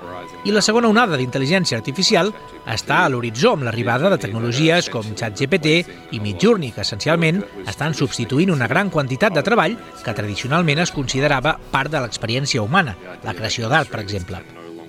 [0.49, 2.33] I la segona onada d'intel·ligència artificial
[2.71, 5.73] està a l'horitzó amb l'arribada de tecnologies com ChatGPT
[6.17, 11.57] i Midjourney, que essencialment estan substituint una gran quantitat de treball que tradicionalment es considerava
[11.73, 14.41] part de l'experiència humana, la creació d'art, per exemple.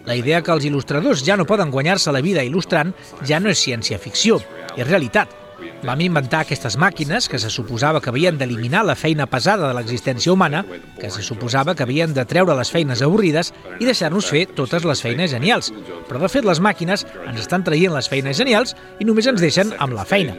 [0.06, 2.94] La idea que els il·lustradors ja no poden guanyar-se la vida il·lustrant
[3.28, 4.42] ja no és ciència-ficció,
[4.78, 5.41] és realitat.
[5.82, 10.34] Vam inventar aquestes màquines que se suposava que havien d'eliminar la feina pesada de l'existència
[10.34, 10.64] humana,
[11.00, 15.02] que se suposava que havien de treure les feines avorrides i deixar-nos fer totes les
[15.02, 15.72] feines genials.
[16.10, 19.74] Però de fet les màquines ens estan traient les feines genials i només ens deixen
[19.80, 20.38] amb la feina.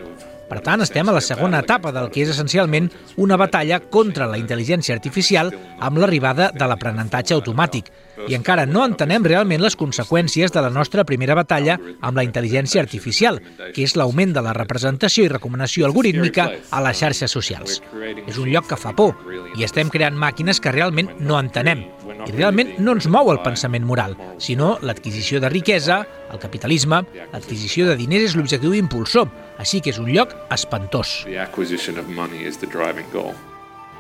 [0.53, 4.37] Per tant, estem a la segona etapa del que és essencialment una batalla contra la
[4.37, 5.49] intel·ligència artificial
[5.81, 7.89] amb l'arribada de l'aprenentatge automàtic.
[8.29, 12.83] I encara no entenem realment les conseqüències de la nostra primera batalla amb la intel·ligència
[12.83, 13.41] artificial,
[13.75, 17.81] que és l'augment de la representació i recomanació algorítmica a les xarxes socials.
[18.27, 19.17] És un lloc que fa por
[19.59, 21.87] i estem creant màquines que realment no entenem.
[22.23, 27.89] I realment no ens mou el pensament moral, sinó l'adquisició de riquesa, el capitalisme, l'adquisició
[27.89, 29.27] de diners és l'objectiu impulsor,
[29.59, 31.23] així que és un lloc espantós.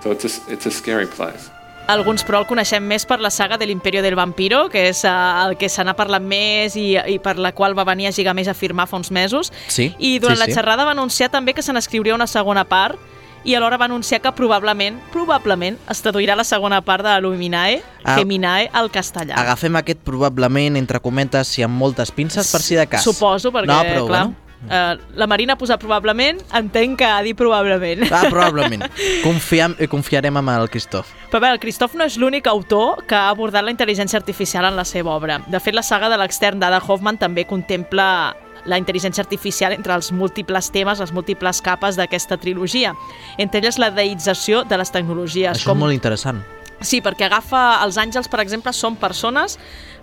[0.02, 1.50] So it's a, it's a scary place.
[1.88, 5.48] Alguns, però, el coneixem més per la saga de l'Imperio del Vampiro, que és uh,
[5.48, 8.48] el que se n'ha parlat més i, i per la qual va venir a Gigamés
[8.48, 9.52] a firmar fa uns mesos.
[9.66, 10.54] Sí, I durant sí, la sí.
[10.54, 13.00] xerrada va anunciar també que se n'escriuria una segona part
[13.44, 18.16] i alhora va anunciar que probablement, probablement, es traduirà la segona part de Luminae, Ah.
[18.18, 19.34] Geminae, al castellà.
[19.38, 23.02] Agafem aquest probablement entre comentes i amb moltes pinces per si de cas.
[23.02, 24.36] Suposo, perquè, no, però, clar, Bueno,
[24.68, 28.04] eh, la Marina ha posat probablement, entenc que ha dit probablement.
[28.10, 28.84] ah, probablement.
[29.24, 31.10] Confiem, eh, confiarem amb el Cristof.
[31.32, 34.76] Però bé, el Christoph no és l'únic autor que ha abordat la intel·ligència artificial en
[34.76, 35.40] la seva obra.
[35.46, 40.12] De fet, la saga de l'extern d'Ada Hoffman també contempla la intel·ligència artificial entre els
[40.14, 42.94] múltiples temes, les múltiples capes d'aquesta trilogia.
[43.38, 45.56] Entre elles la deïtzació de les tecnologies.
[45.58, 46.42] Això és molt interessant.
[46.82, 49.58] Sí, perquè agafa els àngels, per exemple, són persones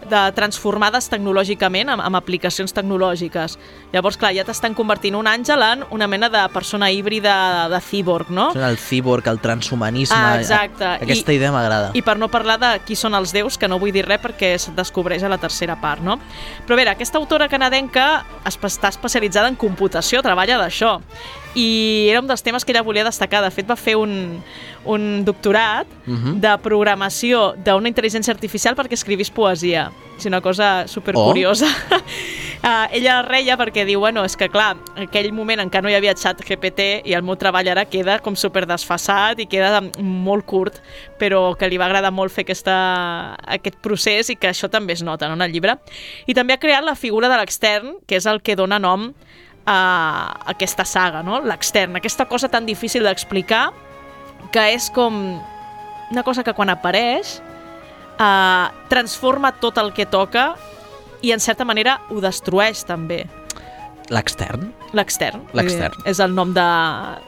[0.10, 3.58] de, transformades tecnològicament amb, amb aplicacions tecnològiques.
[3.94, 8.30] Llavors, clar, ja t'estan convertint un àngel en una mena de persona híbrida de cíborg,
[8.30, 8.52] no?
[8.56, 10.16] El cíborg, el transhumanisme...
[10.16, 10.86] Ah, exacte.
[10.86, 11.92] Aquesta I- idea m'agrada.
[11.94, 14.54] I per no parlar de qui són els déus, que no vull dir res perquè
[14.56, 16.20] es descobreix a la tercera part, no?
[16.66, 21.00] Però a veure, aquesta autora canadenca està especialitzada en computació, treballa d'això.
[21.58, 23.42] I era un dels temes que ella volia destacar.
[23.42, 24.42] De fet, va fer un,
[24.86, 26.40] un doctorat Mhm.
[26.42, 29.89] de programació d'una intel·ligència artificial perquè escrivís poesia.
[30.20, 31.68] És una cosa supercuriosa.
[31.70, 32.00] Oh.
[32.68, 35.96] uh, ella reia perquè diu, bueno, és que clar, en aquell moment encara no hi
[35.96, 40.44] havia xat GPT i el meu treball ara queda com super desfasat i queda molt
[40.50, 40.82] curt,
[41.22, 42.78] però que li va agradar molt fer aquesta,
[43.48, 45.80] aquest procés i que això també es nota no, en el llibre.
[46.28, 49.14] I també ha creat la figura de l'extern, que és el que dona nom
[49.70, 49.80] a
[50.50, 51.40] aquesta saga, no?
[51.46, 53.70] l'extern, aquesta cosa tan difícil d'explicar
[54.52, 55.40] que és com
[56.10, 57.38] una cosa que quan apareix
[58.20, 60.54] eh, transforma tot el que toca
[61.22, 63.26] i en certa manera ho destrueix també.
[64.10, 64.72] L'extern?
[64.98, 65.44] L'extern.
[65.54, 65.94] L'extern.
[66.02, 66.66] Eh, És el nom de,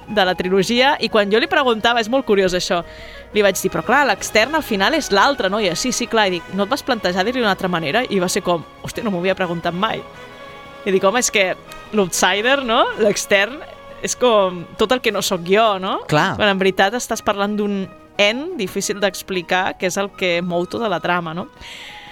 [0.10, 2.80] de la trilogia i quan jo li preguntava, és molt curiós això,
[3.36, 5.60] li vaig dir, però clar, l'extern al final és l'altre, no?
[5.62, 8.02] I sí, sí, clar, i dic, no et vas plantejar dir-li d'una altra manera?
[8.10, 10.02] I va ser com, hòstia, no m'ho havia preguntat mai.
[10.82, 11.52] I dic, home, és que
[11.94, 12.82] l'outsider, no?
[13.04, 13.60] L'extern
[14.02, 16.00] és com tot el que no sóc jo, no?
[16.10, 16.32] Clar.
[16.40, 17.84] Quan en veritat estàs parlant d'un
[18.30, 21.50] en difícil d'explicar, que és el que mou tota la trama, no?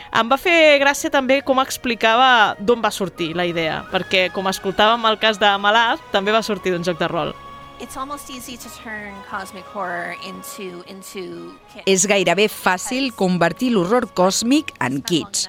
[0.09, 5.05] Em va fer gràcia també com explicava d'on va sortir la idea, perquè com escoltàvem
[5.05, 7.35] el cas de Malard, també va sortir d'un joc de rol.
[7.79, 7.99] Into
[10.89, 11.53] into
[11.85, 15.47] És gairebé fàcil convertir l'horror còsmic en kitsch,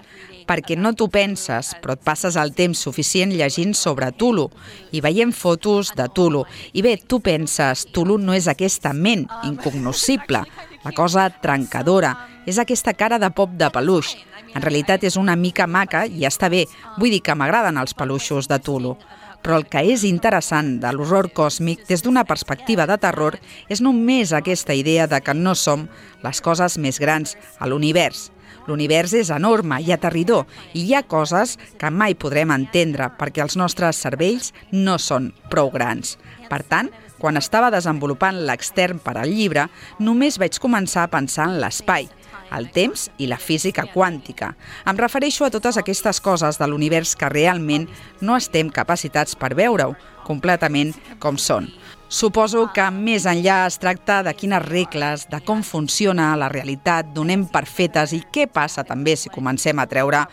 [0.50, 4.48] perquè no t'ho penses, però et passes el temps suficient llegint sobre Tulu
[4.90, 6.42] i veient fotos de Tulu.
[6.74, 10.42] I bé, tu penses, Tulu no és aquesta ment incognoscible,
[10.82, 12.16] la cosa trencadora,
[12.50, 14.16] és aquesta cara de pop de peluix.
[14.50, 16.64] En realitat és una mica maca i està bé,
[16.98, 18.96] vull dir que m'agraden els peluixos de Tulu.
[19.40, 23.38] Però el que és interessant de l'horror còsmic des d'una perspectiva de terror
[23.70, 25.86] és només aquesta idea de que no som
[26.26, 28.28] les coses més grans a l'univers.
[28.70, 30.46] L'univers és enorme i aterridor
[30.78, 35.72] i hi ha coses que mai podrem entendre perquè els nostres cervells no són prou
[35.74, 36.14] grans.
[36.46, 39.66] Per tant, quan estava desenvolupant l'extern per al llibre,
[39.98, 42.06] només vaig començar a pensar en l'espai,
[42.54, 44.54] el temps i la física quàntica.
[44.86, 47.88] Em refereixo a totes aquestes coses de l'univers que realment
[48.22, 51.66] no estem capacitats per veure-ho completament com són.
[52.10, 57.44] Suposo que més enllà es tracta de quines regles, de com funciona la realitat, donem
[57.46, 60.24] per fetes i què passa també si comencem a treure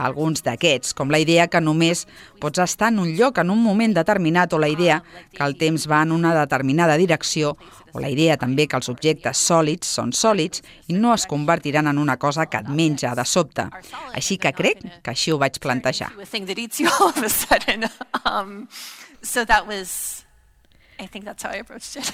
[0.00, 2.06] alguns d'aquests, com la idea que només
[2.40, 5.02] pots estar en un lloc en un moment determinat o la idea
[5.34, 7.52] que el temps va en una determinada direcció
[7.92, 12.00] o la idea també que els objectes sòlids són sòlids i no es convertiran en
[12.00, 13.68] una cosa que et menja de sobte.
[14.16, 16.14] Així que crec que així ho vaig plantejar.
[18.26, 18.66] Um,
[19.22, 20.15] so that was,
[20.98, 22.12] I think that's how I approached it.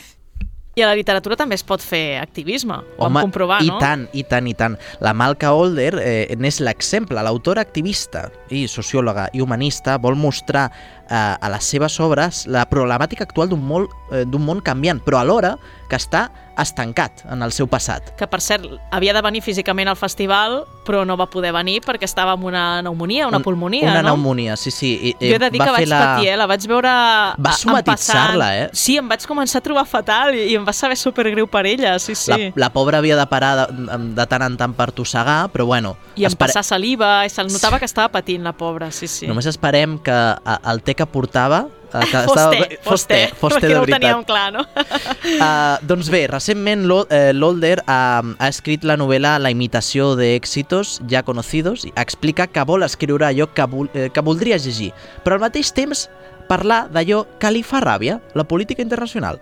[0.75, 3.77] I a la literatura també es pot fer activisme, ho vam comprovar, i no?
[3.83, 4.79] tant, i tant, i tant.
[5.05, 7.21] La Malka Older eh, n'és l'exemple.
[7.21, 10.71] L'autora activista i sociòloga i humanista vol mostrar
[11.13, 15.21] eh, a les seves obres la problemàtica actual d'un món, eh, d'un món canviant, però
[15.21, 15.59] alhora
[15.93, 18.11] que està estancat en el seu passat.
[18.17, 22.05] Que, per cert, havia de venir físicament al festival, però no va poder venir perquè
[22.05, 24.13] estava amb una pneumonia, una pulmonia, Una no?
[24.15, 24.91] pneumonia, sí, sí.
[25.11, 26.01] I, Jo he de dir va que vaig la...
[26.03, 26.37] patir, eh?
[26.37, 26.93] La vaig veure...
[27.41, 28.69] Va somatitzar-la, eh?
[28.77, 31.95] Sí, em vaig començar a trobar fatal i, i em va saber supergreu per ella,
[32.03, 32.31] sí, sí.
[32.33, 35.95] La, la pobra havia de parar de, de tant en tant per tossegar, però bueno...
[36.17, 39.27] I em espere- passar saliva, i se'l notava que estava patint, la pobra, sí, sí.
[39.31, 41.67] Només esperem que eh, el té que portava...
[41.93, 44.01] eh, Que Fos té, estava- fos té, fos té perquè de no ho veritat.
[44.01, 44.63] teníem clar, no?
[44.63, 51.23] Uh, doncs bé, recentment eh, l'Older ha, ha escrit la novel·la La imitació d'èxitos ja
[51.23, 54.93] conocidos i explica que vol escriure allò que, vol, eh, que voldria llegir,
[55.25, 56.09] però al mateix temps
[56.49, 59.39] parlar d'allò que li fa ràbia, la política internacional.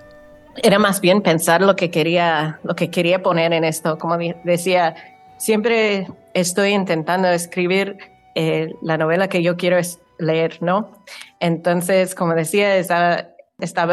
[0.62, 3.96] era más bien pensar lo que quería, lo que quería poner en esto.
[3.98, 4.94] Como decía,
[5.38, 7.96] siempre estoy intentando escribir
[8.34, 9.78] eh, la novela que yo quiero
[10.20, 10.92] leer, ¿no?
[11.40, 13.26] Entonces, como decía, estaba,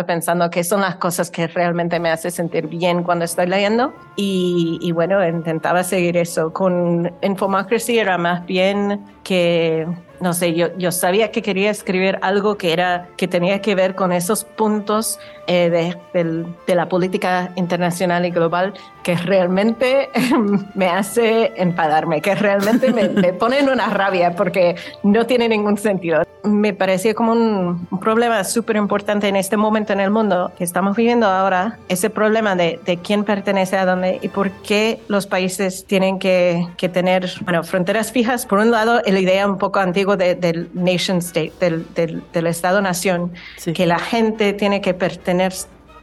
[0.06, 4.80] pensando qué son las cosas que realmente me hace sentir bien cuando estoy leyendo y,
[4.82, 6.54] y bueno, intentaba seguir eso.
[6.54, 9.88] Con Infomocracy era más bien que
[10.20, 13.96] no sé, yo, yo sabía que quería escribir algo que, era, que tenía que ver
[13.96, 20.10] con esos puntos eh, de, de, la política internacional y global que realmente
[20.76, 25.78] me hace enfadarme, que realmente me, me pone en una rabia porque no tiene ningún
[25.78, 26.24] sentido.
[26.44, 30.98] Me parecía como un, problema súper importante en este momento en el mundo que estamos
[30.98, 35.86] viviendo ahora, ese problema de, de quién pertenece a dónde y por qué los países
[35.86, 38.46] tienen que, que tener bueno, fronteras fijas.
[38.46, 43.32] Por un lado, la idea un poco antigua del nation state, del, del, del Estado-nación,
[43.74, 45.37] que la gente tiene que pertenecer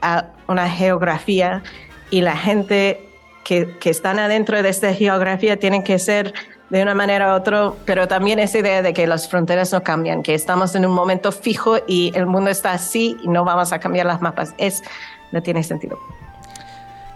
[0.02, 1.62] a una geografía
[2.10, 3.08] y la gente
[3.44, 6.34] que, que están adentro de esta geografía tienen que ser
[6.70, 10.22] de una manera u otra, pero también esa idea de que las fronteras no cambian,
[10.22, 13.78] que estamos en un momento fijo y el mundo está así y no vamos a
[13.78, 14.82] cambiar las mapas, es,
[15.30, 15.98] no tiene sentido.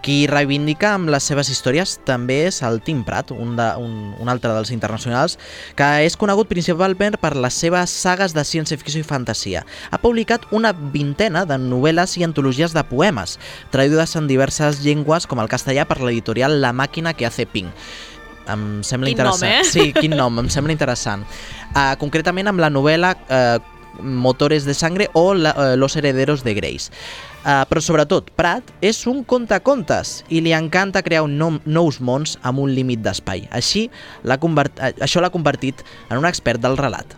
[0.05, 4.31] Qui reivindica amb les seves històries també és el Tim Pratt, un, de, un, un
[4.31, 5.35] altre dels internacionals,
[5.75, 9.65] que és conegut principalment per les seves sagues de ciència-ficció i fantasia.
[9.91, 13.35] Ha publicat una vintena de novel·les i antologies de poemes,
[13.73, 17.73] traduïdes en diverses llengües com el castellà per l'editorial La màquina que hace ping
[18.49, 19.51] em sembla quin interessant.
[19.51, 19.67] Nom, eh?
[19.67, 21.25] Sí, quin nom, em sembla interessant.
[21.73, 26.53] Uh, concretament amb la novel·la uh, Motores de sangre o la, uh, Los herederos de
[26.55, 26.91] Grace.
[27.39, 32.35] Uh, però sobretot, Prat és un contacontes i li encanta crear un nom, nous mons
[32.43, 33.45] amb un límit d'espai.
[33.55, 33.87] Així,
[34.43, 37.15] convert, això l'ha convertit en un expert del relat.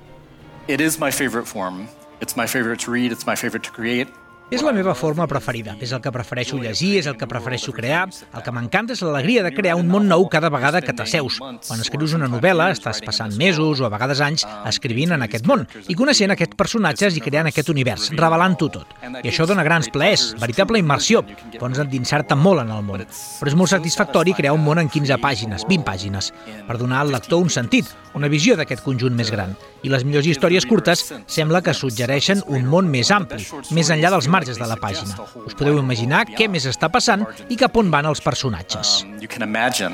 [0.67, 1.87] It is my favorite form.
[2.21, 4.13] It's my favorite to read, it's my favorite to create.
[4.51, 8.01] És la meva forma preferida, és el que prefereixo llegir, és el que prefereixo crear.
[8.35, 11.37] El que m'encanta és l'alegria de crear un món nou cada vegada que t'asseus.
[11.39, 15.63] Quan escrius una novel·la, estàs passant mesos o a vegades anys escrivint en aquest món
[15.87, 18.91] i coneixent aquests personatges i creant aquest univers, revelant-ho tot.
[19.23, 21.23] I això dona grans plaers, veritable immersió.
[21.55, 23.07] Pots endinsar-te molt en el món.
[23.07, 26.33] Però és molt satisfactori crear un món en 15 pàgines, 20 pàgines,
[26.67, 27.87] per donar al lector un sentit,
[28.19, 29.55] una visió d'aquest conjunt més gran.
[29.81, 34.27] I les millors històries curtes sembla que suggereixen un món més ampli, més enllà dels
[34.41, 35.15] marges de la pàgina.
[35.45, 39.01] Us podeu imaginar què més està passant i cap on van els personatges.
[39.05, 39.93] Um, you can imagine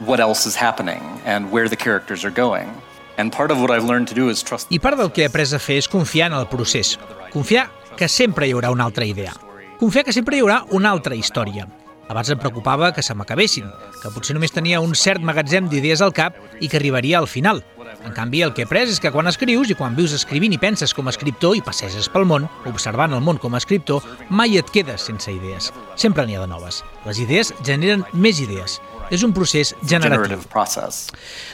[0.00, 2.68] what else is happening and where the characters are going.
[3.18, 4.72] And part of what I've learned to do is trust...
[4.72, 6.96] I part del que he après a fer és confiar en el procés.
[7.30, 9.34] Confiar que sempre hi haurà una altra idea.
[9.78, 11.68] Confiar que sempre hi haurà una altra història.
[12.08, 13.68] Abans em preocupava que se m'acabessin,
[14.02, 17.62] que potser només tenia un cert magatzem d'idees al cap i que arribaria al final.
[18.04, 20.60] En canvi, el que he après és que quan escrius i quan vius escrivint i
[20.62, 24.58] penses com a escriptor i passeges pel món, observant el món com a escriptor, mai
[24.58, 25.70] et quedes sense idees.
[25.94, 26.82] Sempre n'hi ha de noves.
[27.06, 28.80] Les idees generen més idees
[29.12, 30.40] és un procés generatiu.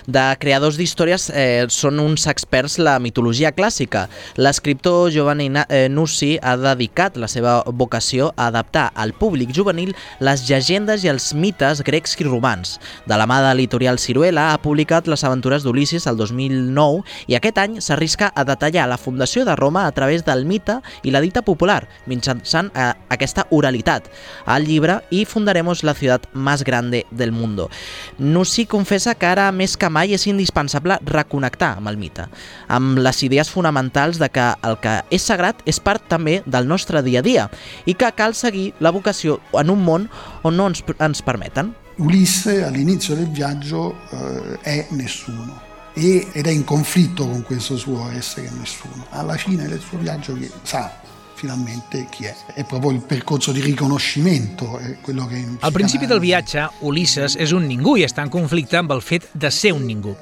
[0.07, 4.05] De creadors d'històries eh, són uns experts la mitologia clàssica.
[4.39, 9.91] L'escriptor Giovanni eh, Nussi ha dedicat la seva vocació a adaptar al públic juvenil
[10.23, 12.77] les llegendes i els mites grecs i romans.
[13.11, 17.59] De la mà de l'editorial Ciruela ha publicat les aventures d'Ulisses el 2009 i aquest
[17.59, 21.43] any s'arrisca a detallar la fundació de Roma a través del mite i la dita
[21.43, 24.07] popular, mitjançant eh, aquesta oralitat.
[24.47, 27.71] Al llibre i fundaremos la ciutat més grande del món mundo.
[28.19, 32.29] Nussi confessa que ara més que mai és indispensable reconnectar amb el mite,
[32.69, 37.03] amb les idees fonamentals de que el que és sagrat és part també del nostre
[37.03, 37.49] dia a dia
[37.87, 40.09] i que cal seguir la vocació en un món
[40.45, 41.73] on no ens, ens permeten.
[41.99, 45.67] Ulisse all'inizio del viaggio eh, è nessuno
[45.99, 49.05] ed è in conflitto con questo suo essere nessuno.
[49.11, 51.08] Alla fine del suo viaggio sa
[51.39, 52.35] finalmente chi è.
[52.53, 55.47] È proprio il percorso di riconoscimento, quello che...
[55.61, 59.29] Al principi del viatge, Ulisses és un ningú i està en conflicte amb el fet
[59.39, 60.17] de ser un ningú.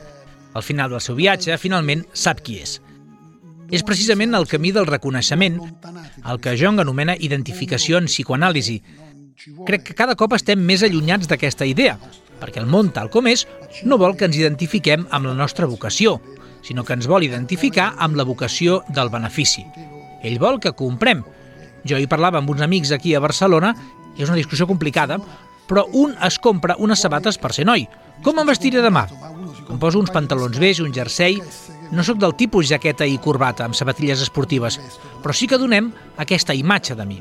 [0.52, 2.76] Al final del seu viatge, finalment, sap qui és.
[3.72, 5.56] És precisament el camí del reconeixement,
[6.20, 8.76] el que Jung anomena identificació en psicoanàlisi.
[9.66, 11.96] Crec que cada cop estem més allunyats d'aquesta idea,
[12.40, 13.48] perquè el món tal com és
[13.88, 16.20] no vol que ens identifiquem amb la nostra vocació,
[16.60, 19.64] sinó que ens vol identificar amb la vocació del benefici.
[20.26, 21.22] Ell vol que comprem.
[21.86, 23.72] Jo hi parlava amb uns amics aquí a Barcelona,
[24.16, 25.20] i és una discussió complicada,
[25.70, 27.86] però un es compra unes sabates per ser noi.
[28.24, 29.04] Com em vestiré demà?
[29.70, 31.40] Em poso uns pantalons beix, un jersei...
[31.86, 34.80] No sóc del tipus jaqueta i corbata amb sabatilles esportives,
[35.22, 37.20] però sí que donem aquesta imatge de mi.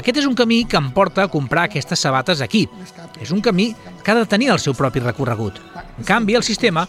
[0.00, 2.62] Aquest és un camí que em porta a comprar aquestes sabates aquí.
[3.20, 5.60] És un camí que ha de tenir el seu propi recorregut.
[5.98, 6.86] En canvi, el sistema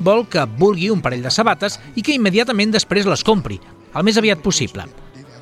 [0.00, 3.60] vol que vulgui un parell de sabates i que immediatament després les compri,
[3.94, 4.84] el més aviat possible.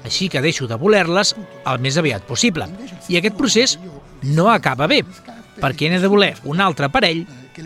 [0.05, 2.66] així que deixo de voler-les el més aviat possible.
[3.09, 3.76] I aquest procés
[4.34, 5.03] no acaba bé,
[5.61, 7.24] perquè n'he de voler un altre parell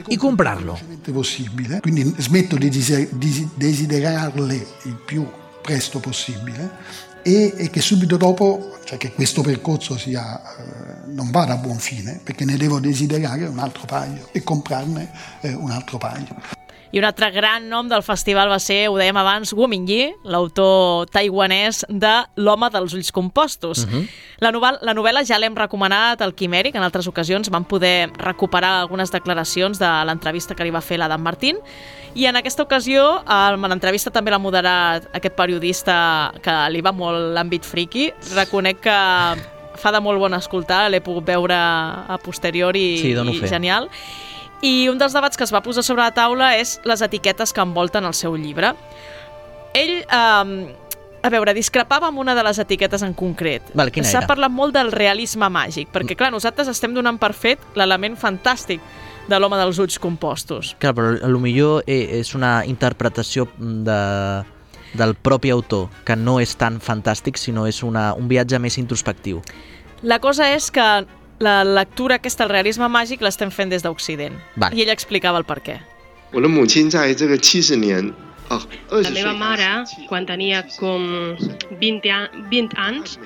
[0.08, 0.78] i comprar-lo.
[1.12, 5.26] possibile, quindi smetto di desi- di desiderarle il più
[5.62, 6.70] presto possibile
[7.22, 11.78] e, e che subito dopo, cioè che questo percorso sia, eh, non vada a buon
[11.78, 15.10] fine, perché ne devo desiderare un altro paio e comprarne
[15.40, 16.55] eh, un altro paio.
[16.92, 21.08] I un altre gran nom del festival va ser, ho dèiem abans, Wu Mingyi, l'autor
[21.10, 23.86] taiwanès de L'home dels ulls compostos.
[23.86, 24.06] Mhm.
[24.38, 28.82] la, novel la novel·la ja l'hem recomanat al Quimèric, en altres ocasions vam poder recuperar
[28.82, 31.56] algunes declaracions de l'entrevista que li va fer l'Adam Martín,
[32.14, 33.22] i en aquesta ocasió
[33.56, 38.12] l'entrevista també l'ha moderat aquest periodista que li va molt l'àmbit friki.
[38.34, 38.96] Reconec que
[39.76, 43.48] fa de molt bon escoltar, l'he pogut veure a posteriori Sí, i fe.
[43.48, 43.90] genial.
[44.62, 47.60] I un dels debats que es va posar sobre la taula és les etiquetes que
[47.60, 48.72] envolten el seu llibre.
[49.76, 50.74] Ell, eh,
[51.26, 53.74] a veure, discrepava amb una de les etiquetes en concret.
[53.74, 57.62] Val, quina S'ha parlat molt del realisme màgic, perquè, clar, nosaltres estem donant per fet
[57.74, 58.80] l'element fantàstic
[59.26, 60.74] de l'home dels ulls compostos.
[60.78, 64.00] Clar, però a lo millor eh, és una interpretació de,
[64.94, 69.42] del propi autor, que no és tan fantàstic, sinó és una, un viatge més introspectiu.
[70.06, 70.84] La cosa és que
[71.39, 74.35] la lectura aquesta, el realisme màgic, l'estem fent des d'Occident.
[74.55, 74.75] Vale.
[74.75, 75.79] I ell explicava el per què.
[76.33, 78.13] 我的母亲在这个七十年
[78.47, 81.35] 啊，二 La 十岁 meva mare, quan tenia com
[81.79, 83.17] 20, a- 20 anys,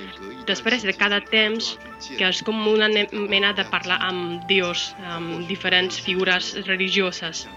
[0.48, 1.78] després de cada temps,
[2.18, 7.48] que és com una ne- mena de parlar amb Dios, amb diferents figures religioses,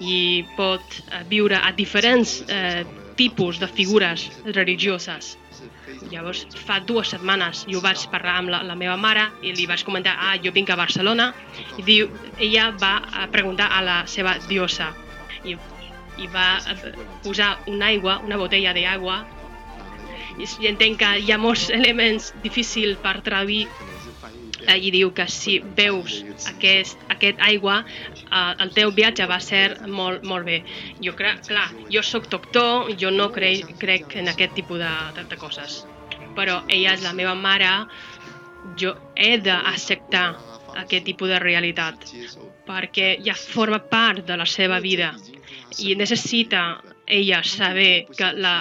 [0.00, 0.80] i pot
[1.12, 2.84] eh, viure a diferents eh,
[3.16, 5.36] tipus de figures religioses.
[6.07, 9.83] Llavors, fa dues setmanes jo vaig parlar amb la, la meva mare i li vaig
[9.87, 11.31] comentar, ah, jo vinc a Barcelona,
[11.77, 12.07] i diu,
[12.39, 12.93] ella va
[13.23, 14.93] a preguntar a la seva diosa,
[15.43, 15.57] i,
[16.19, 16.95] i va eh,
[17.25, 19.19] posar una aigua, una botella d'aigua,
[20.39, 23.65] i, entenc que hi ha molts elements difícils per traduir
[24.67, 26.21] eh, i diu que si veus
[26.51, 30.61] aquest, aquest aigua, eh, el teu viatge va ser molt, molt bé.
[31.03, 35.27] Jo crec, clar, jo sóc doctor, jo no crec, crec en aquest tipus de, de,
[35.31, 35.81] de coses.
[36.39, 37.71] Però ella és la meva mare,
[38.79, 40.27] jo he d'acceptar
[40.79, 42.05] aquest tipus de realitat
[42.69, 45.13] perquè ja forma part de la seva vida
[45.83, 48.53] i necessita ella saber que la,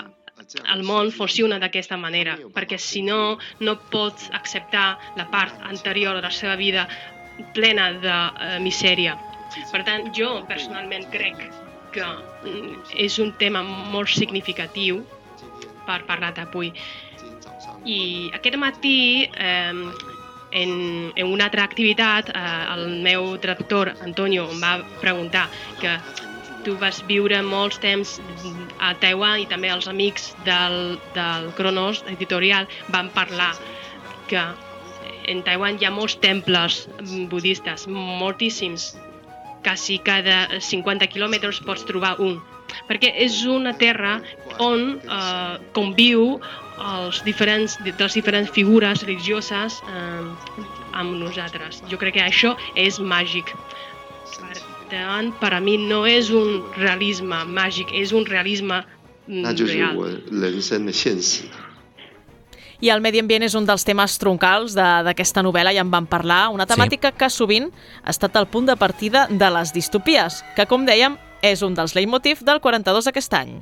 [0.72, 4.86] el món funciona d'aquesta manera, perquè si no, no pot acceptar
[5.20, 6.86] la part anterior de la seva vida
[7.54, 9.16] plena de eh, misèria.
[9.72, 11.44] Per tant, jo personalment crec
[11.92, 15.02] que mm, és un tema molt significatiu
[15.88, 16.72] per parlar d'avui.
[17.84, 19.72] I aquest matí, eh,
[20.50, 25.48] en, en una altra activitat, eh, el meu traductor, Antonio, em va preguntar
[25.80, 25.98] que
[26.64, 28.16] tu vas viure molts temps
[28.82, 33.52] a Taiwan i també els amics del, del Cronos editorial van parlar
[34.28, 34.42] que
[35.28, 36.86] en Taiwan hi ha molts temples
[37.30, 38.90] budistes, moltíssims,
[39.64, 42.38] quasi cada 50 quilòmetres pots trobar un,
[42.88, 44.18] perquè és una terra
[44.62, 46.38] on eh, conviu
[46.78, 51.82] els diferents, de les diferents figures religioses eh, amb nosaltres.
[51.90, 53.54] Jo crec que això és màgic.
[54.38, 58.82] Per tant, per a mi no és un realisme màgic, és un realisme
[59.26, 59.96] mm, real.
[62.78, 66.44] I el medi ambient és un dels temes troncals d'aquesta novel·la, ja en vam parlar,
[66.54, 67.18] una temàtica sí.
[67.18, 67.72] que sovint
[68.04, 71.96] ha estat el punt de partida de les distopies, que, com dèiem, és un dels
[71.98, 73.58] leitmotiv del 42 aquest any.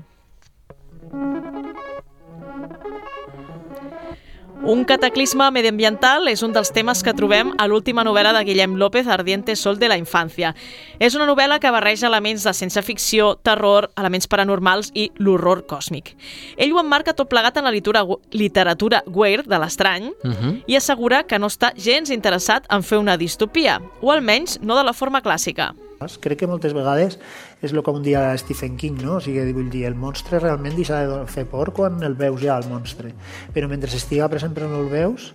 [4.66, 9.06] Un cataclisme mediambiental és un dels temes que trobem a l'última novel·la de Guillem López,
[9.06, 10.54] Ardiente Sol de la Infància.
[10.98, 16.16] És una novel·la que barreja elements de ciència-ficció, terror, elements paranormals i l'horror còsmic.
[16.56, 20.62] Ell ho emmarca tot plegat en la literatura, literatura weird de l'estrany Uh -huh.
[20.66, 24.84] i assegura que no està gens interessat en fer una distopia, o almenys no de
[24.84, 25.74] la forma clàssica.
[25.96, 27.16] Crec que moltes vegades
[27.64, 29.16] és el que un dia Stephen King, no?
[29.16, 32.58] O sigui, vull dir, el monstre realment deixa de fer por quan el veus ja,
[32.60, 33.14] el monstre.
[33.54, 35.32] Però mentre estiga present però no el veus,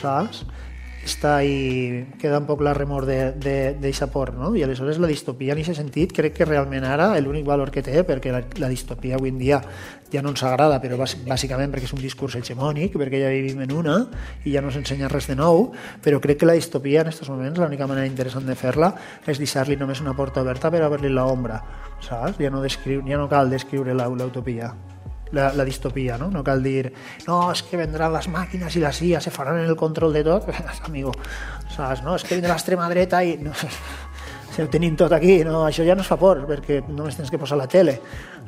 [0.00, 0.42] saps?
[1.00, 4.50] Està ahí, queda un poc la remor d'eixa por, no?
[4.52, 8.02] I aleshores la distopia en aquest sentit crec que realment ara l'únic valor que té,
[8.04, 9.62] perquè la, la distopia avui en dia
[10.12, 13.64] ja no ens agrada, però bàs- bàsicament perquè és un discurs hegemònic, perquè ja vivim
[13.64, 13.96] en una
[14.44, 15.70] i ja no s'ensenya res de nou,
[16.04, 18.92] però crec que la distopia en aquests moments l'única manera interessant de fer-la
[19.24, 21.62] és deixar-li només una porta oberta per a veure-li l'ombra,
[22.04, 22.36] saps?
[22.44, 24.99] Ja no, descriu, ja no cal descriure l'utopia la,
[25.32, 26.30] la distopia, no?
[26.30, 26.92] No cal dir,
[27.26, 30.48] no, és que vendran les màquines i la CIA se faran el control de tot.
[30.88, 31.14] Amigo,
[31.74, 32.16] saps, no?
[32.18, 33.38] És que vindrà l'extrema dreta i...
[33.44, 33.54] No,
[34.50, 35.64] si ho tenim tot aquí, no?
[35.66, 38.00] això ja no es fa por, perquè només tens que posar la tele,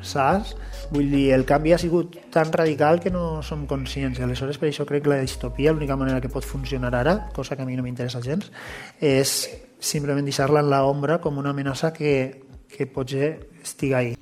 [0.03, 0.53] saps?
[0.93, 4.67] Vull dir, el canvi ha sigut tan radical que no som conscients, i aleshores per
[4.69, 7.79] això crec que la distopia, l'única manera que pot funcionar ara, cosa que a mi
[7.79, 8.51] no m'interessa gens,
[8.99, 9.33] és
[9.79, 12.13] simplement deixar-la en l'ombra com una amenaça que,
[12.69, 14.13] que potser estigui ahí.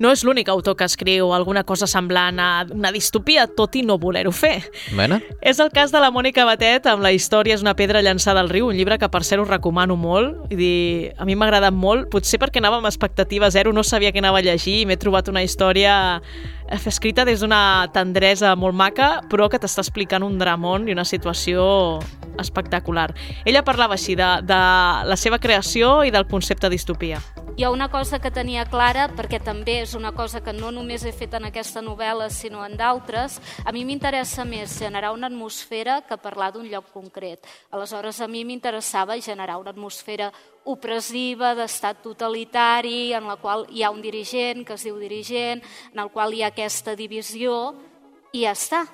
[0.00, 3.98] No és l'únic autor que escriu alguna cosa semblant a una distopia, tot i no
[4.00, 4.62] voler-ho fer.
[4.96, 5.18] Bueno.
[5.44, 8.48] És el cas de la Mònica Batet amb La història és una pedra llançada al
[8.48, 10.46] riu, un llibre que per cert us recomano molt.
[10.48, 10.78] I dir,
[11.20, 14.40] a mi m'ha agradat molt, potser perquè anava amb expectativa zero, no sabia què anava
[14.40, 19.50] a llegir i m'he trobat una història eh, escrita des d'una tendresa molt maca, però
[19.52, 22.00] que t'està explicant un dramón i una situació
[22.40, 23.10] espectacular.
[23.44, 24.62] Ella parlava així de, de
[25.12, 27.20] la seva creació i del concepte distopia.
[27.60, 31.02] Hi ha una cosa que tenia clara, perquè també és una cosa que no només
[31.02, 35.96] he fet en aquesta novel·la, sinó en d'altres, a mi m'interessa més generar una atmosfera
[36.06, 37.42] que parlar d'un lloc concret.
[37.74, 40.28] Aleshores, a mi m'interessava generar una atmosfera
[40.70, 46.04] opressiva, d'estat totalitari, en la qual hi ha un dirigent que es diu dirigent, en
[46.04, 47.74] el qual hi ha aquesta divisió,
[48.30, 48.84] i ja està.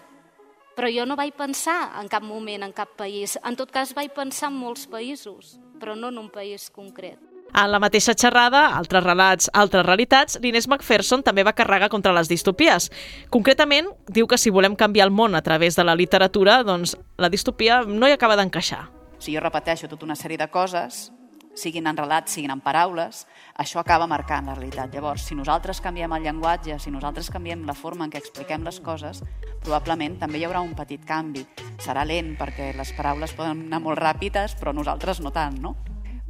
[0.79, 3.37] Però jo no vaig pensar en cap moment en cap país.
[3.45, 7.26] En tot cas, vaig pensar en molts països, però no en un país concret.
[7.55, 12.29] En la mateixa xerrada, altres relats, altres realitats, l'Inés McPherson també va carregar contra les
[12.29, 12.91] distopies.
[13.31, 17.31] Concretament, diu que si volem canviar el món a través de la literatura, doncs la
[17.33, 18.87] distopia no hi acaba d'encaixar.
[19.19, 21.11] Si jo repeteixo tota una sèrie de coses,
[21.57, 23.25] siguin en relats, siguin en paraules,
[23.57, 24.93] això acaba marcant la realitat.
[24.93, 28.83] Llavors, si nosaltres canviem el llenguatge, si nosaltres canviem la forma en què expliquem les
[28.85, 29.23] coses,
[29.65, 31.47] probablement també hi haurà un petit canvi.
[31.83, 35.77] Serà lent perquè les paraules poden anar molt ràpides, però nosaltres no tant, no?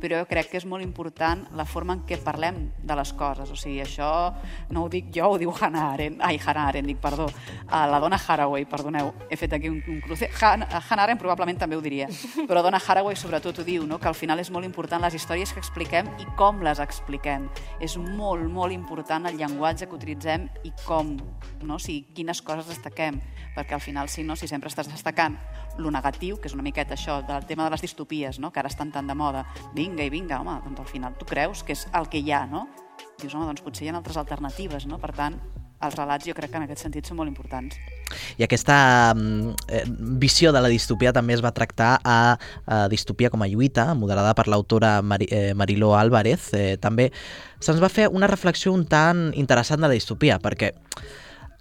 [0.01, 3.51] Però crec que és molt important la forma en què parlem de les coses.
[3.53, 4.11] O sigui, això
[4.75, 8.01] no ho dic jo, ho diu Hannah Arendt, ai, Hannah Arendt, dic, perdó, uh, la
[8.03, 10.29] dona Haraway, perdoneu, he fet aquí un, un cruce.
[10.43, 12.09] Han, Hannah Arendt probablement també ho diria,
[12.49, 14.01] però dona Haraway sobretot ho diu, no?
[14.03, 17.49] que al final és molt important les històries que expliquem i com les expliquem.
[17.81, 21.17] És molt, molt important el llenguatge que utilitzem i com,
[21.63, 21.81] no?
[21.81, 23.21] o sigui, quines coses destaquem,
[23.57, 25.39] perquè al final, si no, si sempre estàs destacant
[25.79, 28.53] lo negatiu, que és una miqueta això, del tema de les distopies, no?
[28.53, 31.63] que ara estan tan de moda, vinga i vinga, home, doncs al final tu creus
[31.63, 32.67] que és el que hi ha, no?
[33.21, 34.99] Dius, home, doncs potser hi ha altres alternatives, no?
[35.01, 35.37] Per tant,
[35.85, 37.77] els relats jo crec que en aquest sentit són molt importants.
[38.39, 38.77] I aquesta
[39.13, 39.83] eh,
[40.21, 42.17] visió de la distopia també es va tractar a,
[42.65, 46.49] a Distopia com a lluita, moderada per l'autora Mari, eh, Mariló Álvarez.
[46.57, 47.11] Eh, també
[47.61, 50.73] se'ns va fer una reflexió un tant interessant de la distopia, perquè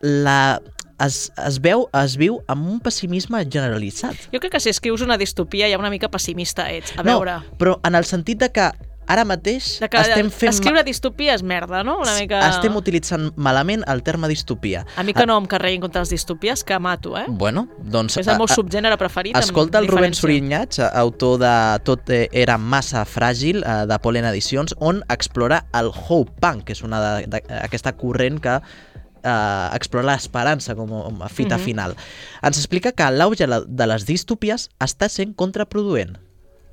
[0.06, 0.62] la,
[1.00, 4.28] es, es veu, es viu amb un pessimisme generalitzat.
[4.34, 6.96] Jo crec que si escrius una distopia ja una mica pessimista ets.
[6.98, 7.40] A veure...
[7.40, 8.70] No, però en el sentit de que
[9.06, 10.50] ara mateix de que estem fent...
[10.54, 12.00] Escriure distopia és merda, no?
[12.02, 12.40] Una mica...
[12.48, 14.86] Estem utilitzant malament el terme distopia.
[14.98, 17.26] A mi que no em carreguin contra les distopies, que mato, eh?
[17.30, 18.18] Bueno, doncs...
[18.22, 19.38] És el meu subgènere preferit.
[19.38, 21.54] Escolta el Rubén Sorinyats, autor de
[21.86, 26.82] Tot era massa fràgil, eh, de Polen Edicions, on explora el Hope Punk, que és
[26.86, 28.60] una d'aquesta corrent que
[29.26, 31.66] eh, explora l'esperança com a fita uh -huh.
[31.66, 31.96] final.
[32.44, 36.18] Ens explica que l'auge de les distopies està sent contraproduent.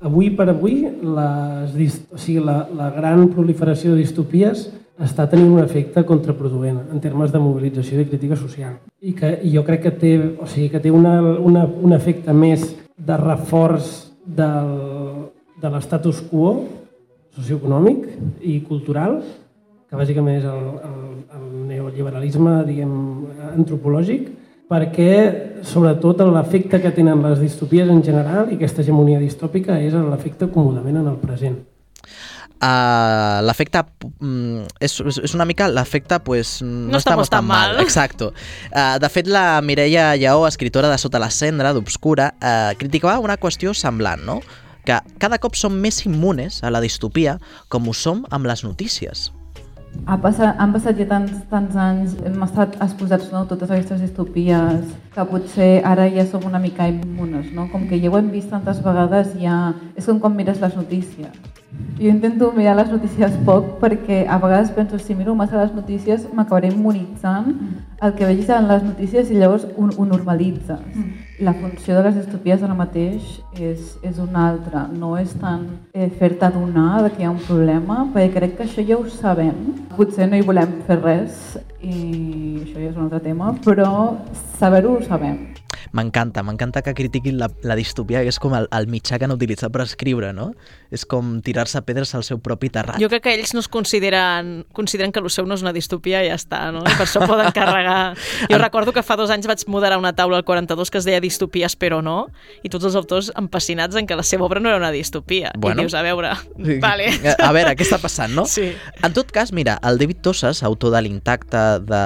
[0.01, 5.63] Avui per avui, les, o sigui, la, la gran proliferació de distopies està tenint un
[5.63, 8.77] efecte contraproduent en termes de mobilització i de crítica social.
[9.01, 12.33] I, que, i jo crec que té, o sigui, que té una, una, un efecte
[12.33, 15.31] més de reforç del,
[15.61, 16.67] de l'estatus quo
[17.33, 18.05] socioeconòmic
[18.45, 19.21] i cultural,
[19.93, 21.01] que bàsicament és el, el,
[21.37, 22.93] el neoliberalisme diguem,
[23.51, 24.31] antropològic,
[24.65, 25.11] perquè
[25.69, 30.97] sobretot l'efecte que tenen les distopies en general i aquesta hegemonia distòpica és l'efecte acomodament
[31.03, 31.59] en el present.
[32.63, 34.95] Uh, l'efecte mm, és,
[35.27, 37.75] és una mica l'efecte pues, no, no estamos tan mal.
[37.75, 37.83] mal.
[37.85, 38.31] Exacto.
[38.71, 43.37] Uh, de fet, la Mireia Lleó, escritora de Sota la cendra, d'Obscura, uh, criticava una
[43.37, 44.39] qüestió semblant, no?
[44.87, 47.37] que cada cop som més immunes a la distopia
[47.69, 49.29] com ho som amb les notícies.
[50.05, 54.91] Ha passat, han passat ja tants, tants anys, hem estat exposats no, totes aquestes distopies,
[55.15, 57.69] que potser ara ja som una mica immunes, no?
[57.71, 59.71] Com que ja ho hem vist tantes vegades, ja...
[59.95, 61.31] És com quan mires les notícies.
[61.97, 66.25] Jo intento mirar les notícies poc perquè a vegades penso si miro massa les notícies
[66.33, 67.53] m'acabaré immunitzant
[68.01, 70.81] el que vegis en les notícies i llavors ho, ho normalitzes.
[70.93, 71.13] Mm.
[71.43, 73.23] La funció de les distopies ara mateix
[73.59, 74.85] és, és una altra.
[74.95, 78.85] No és tant eh, fer-te adonar que hi ha un problema, perquè crec que això
[78.87, 79.57] ja ho sabem.
[79.97, 81.97] Potser no hi volem fer res i
[82.61, 83.91] això ja és un altre tema, però
[84.61, 85.52] saber-ho ho sabem.
[85.93, 89.33] M'encanta, m'encanta que critiquin la, la distopia, que és com el, el mitjà que han
[89.35, 90.47] utilitzat per escriure, no?
[90.93, 92.97] És com tirar-se pedres al seu propi terrat.
[93.01, 96.23] Jo crec que ells no es consideren, consideren que el seu no és una distopia
[96.25, 96.81] i ja està, no?
[96.81, 98.15] I per això poden carregar...
[98.51, 101.21] Jo recordo que fa dos anys vaig moderar una taula al 42 que es deia
[101.23, 102.27] Distopies però no,
[102.65, 105.53] i tots els autors empassinats en que la seva obra no era una distopia.
[105.57, 105.81] Bueno.
[105.81, 106.33] I dius, a veure,
[106.81, 107.09] vale.
[107.43, 108.45] A veure, què està passant, no?
[108.49, 108.71] Sí.
[109.03, 112.03] En tot cas, mira, el David Tosses, autor de l'intacte de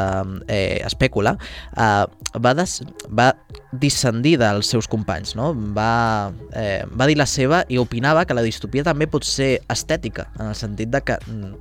[0.47, 1.35] eh, Espècula,
[1.75, 2.05] eh,
[2.43, 3.31] va, des, va
[3.79, 5.51] discendir dels seus companys, no?
[5.75, 10.27] Va, eh, va dir la seva i opinava que la distopia també pot ser estètica,
[10.39, 11.53] en el sentit de que mm,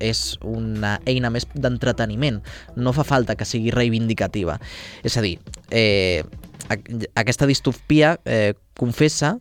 [0.00, 2.40] és una eina més d'entreteniment,
[2.76, 4.56] no fa falta que sigui reivindicativa.
[5.04, 5.38] És a dir,
[5.70, 6.24] eh,
[6.72, 9.38] aqu- aquesta distopia, eh, confessa,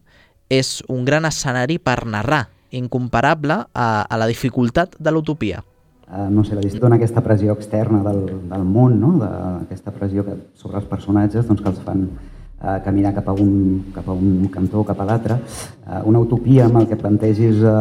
[0.50, 5.64] és un gran escenari per narrar, incomparable a, a la dificultat de l'utopia.
[6.12, 9.14] Eh, no sé, la distopia dona aquesta pressió externa del, del món, no?
[9.22, 9.30] de,
[9.66, 13.92] aquesta pressió que, sobre els personatges doncs, que els fan eh, caminar cap a, un,
[13.96, 15.40] cap a un cantó o cap a l'altre.
[15.86, 17.74] Eh, una utopia amb el que plantegis eh,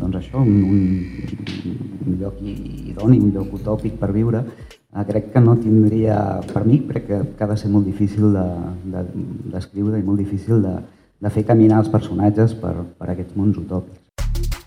[0.00, 5.44] doncs això, un, un, un lloc idoni, un lloc utòpic per viure, eh, crec que
[5.44, 6.18] no tindria,
[6.52, 10.22] per mi, crec que, que ha de ser molt difícil d'escriure de, d'escriure i molt
[10.24, 10.78] difícil de,
[11.24, 14.63] de fer caminar els personatges per, per aquests mons utòpics.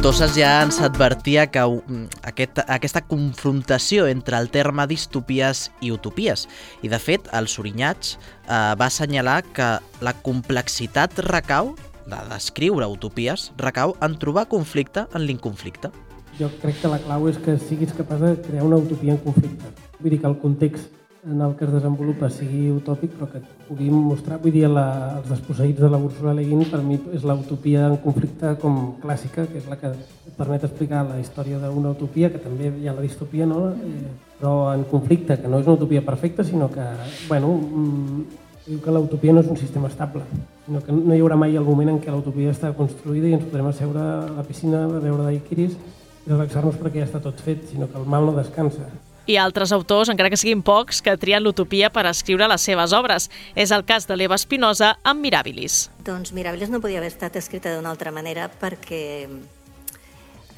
[0.00, 6.46] Tosses ja ens advertia que mm, aquest, aquesta confrontació entre el terme distopies i utopies.
[6.80, 9.66] I, de fet, el Sorinyats eh, va assenyalar que
[10.00, 11.74] la complexitat recau,
[12.08, 15.92] de descriure utopies, recau en trobar conflicte en l'inconflicte.
[16.40, 19.68] Jo crec que la clau és que siguis capaç de crear una utopia en conflicte.
[20.00, 23.90] Vull dir que el context en el que es desenvolupa sigui utòpic, però que pugui
[23.92, 24.38] mostrar...
[24.40, 27.98] Vull dir, la, els desposseïts de la Úrsula Le Guin, per mi, és l'utopia en
[28.00, 32.40] conflicte com clàssica, que és la que et permet explicar la història d'una utopia, que
[32.40, 33.66] també hi ha la distopia, no?
[33.74, 36.88] Eh, però en conflicte, que no és una utopia perfecta, sinó que,
[37.28, 38.24] bueno, mm,
[38.70, 40.24] diu que l'utopia no és un sistema estable,
[40.64, 43.44] sinó que no hi haurà mai el moment en què l'utopia està construïda i ens
[43.44, 47.66] podrem asseure a la piscina a veure daiquiris i relaxar-nos perquè ja està tot fet,
[47.68, 48.88] sinó que el mal no descansa.
[49.30, 53.30] I altres autors, encara que siguin pocs, que trien l'utopia per escriure les seves obres.
[53.54, 55.86] És el cas de l'Eva Espinosa amb Mirabilis.
[56.06, 59.28] Doncs Mirabilis no podia haver estat escrita d'una altra manera perquè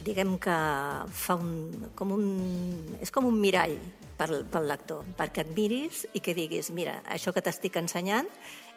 [0.03, 0.55] diguem que
[1.15, 2.25] fa un, com un,
[3.03, 3.77] és com un mirall
[4.19, 8.29] pel, pel lector, perquè et miris i que diguis, mira, això que t'estic ensenyant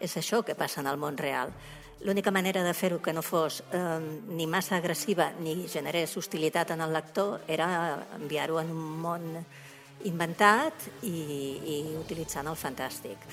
[0.04, 1.54] és això que passa en el món real.
[2.06, 6.84] L'única manera de fer-ho que no fos eh, ni massa agressiva ni generés hostilitat en
[6.86, 7.70] el lector era
[8.20, 9.30] enviar-ho en un món
[10.10, 11.18] inventat i,
[11.76, 13.30] i utilitzant el fantàstic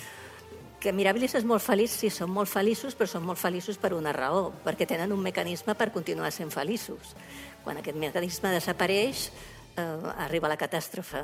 [0.83, 4.11] que Mirabilis és molt feliç, sí, són molt feliços, però són molt feliços per una
[4.15, 7.15] raó, perquè tenen un mecanisme per continuar sent feliços.
[7.63, 9.29] Quan aquest mecanisme desapareix,
[9.77, 9.85] eh,
[10.27, 11.23] arriba la catàstrofe.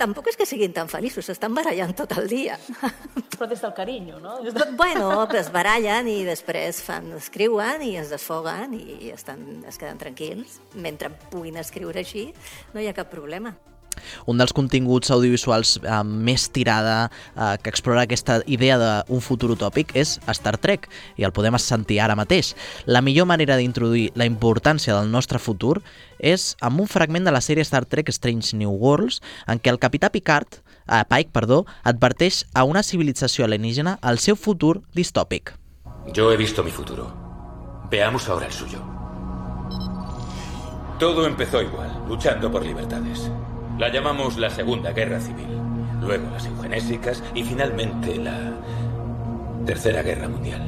[0.00, 2.56] Tampoc és que siguin tan feliços, s'estan barallant tot el dia.
[3.36, 4.40] Però des del carinyo, no?
[4.78, 10.58] Bueno, es barallen i després fan, escriuen i es desfoguen i estan, es queden tranquils.
[10.74, 12.30] Mentre puguin escriure així,
[12.72, 13.54] no hi ha cap problema.
[14.26, 19.94] Un dels continguts audiovisuals eh, més tirada eh, que explora aquesta idea d'un futur utòpic
[19.98, 22.54] és Star Trek, i el podem sentir ara mateix.
[22.86, 25.80] La millor manera d'introduir la importància del nostre futur
[26.18, 29.80] és amb un fragment de la sèrie Star Trek Strange New Worlds, en què el
[29.82, 35.54] capità Picard, eh, Pike perdó, adverteix a una civilització alienígena el seu futur distòpic.
[36.12, 37.12] Yo he visto mi futuro.
[37.90, 38.82] Veamos ahora el suyo.
[40.98, 43.30] Todo empezó igual, luchando por libertades.
[43.78, 45.48] La llamamos la Segunda Guerra Civil,
[46.00, 48.52] luego las eugenésicas y finalmente la
[49.66, 50.62] Tercera Guerra Mundial.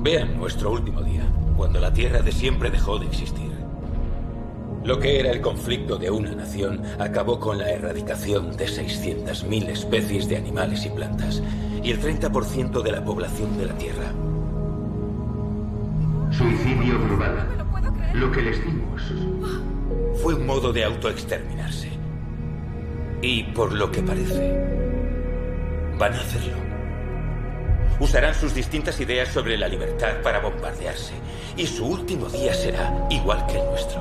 [0.00, 1.22] Vean nuestro último día,
[1.56, 3.52] cuando la Tierra de siempre dejó de existir.
[4.82, 10.28] Lo que era el conflicto de una nación acabó con la erradicación de 600.000 especies
[10.28, 11.40] de animales y plantas
[11.84, 14.12] y el 30% de la población de la Tierra.
[16.32, 17.46] Suicidio global.
[18.14, 19.02] Lo que les dimos.
[20.20, 21.99] Fue un modo de autoexterminarse.
[23.22, 24.50] Y por lo que parece,
[25.98, 26.56] van a hacerlo.
[28.00, 31.12] Usarán sus distintas ideas sobre la libertad para bombardearse.
[31.56, 34.00] Y su último día será igual que el nuestro.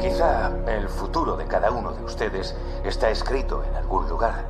[0.00, 4.46] Quizá el futuro de cada uno de ustedes está escrito en algún lugar.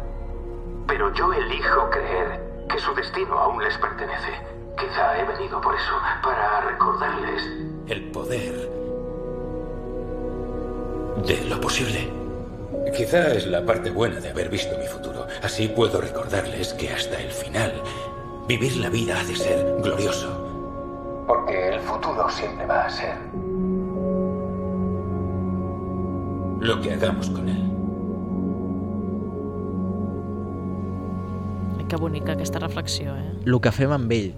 [0.87, 4.35] Pero yo elijo creer que su destino aún les pertenece.
[4.79, 7.43] Quizá he venido por eso, para recordarles.
[7.89, 8.80] El poder
[11.27, 12.11] de lo posible.
[12.97, 15.27] Quizá es la parte buena de haber visto mi futuro.
[15.43, 17.73] Así puedo recordarles que hasta el final,
[18.49, 20.29] vivir la vida ha de ser glorioso.
[21.27, 23.15] Porque el futuro siempre va a ser
[26.61, 27.71] lo que hagamos con él.
[31.91, 33.33] Que bonica aquesta reflexió, eh?
[33.45, 34.29] El que fem amb ell.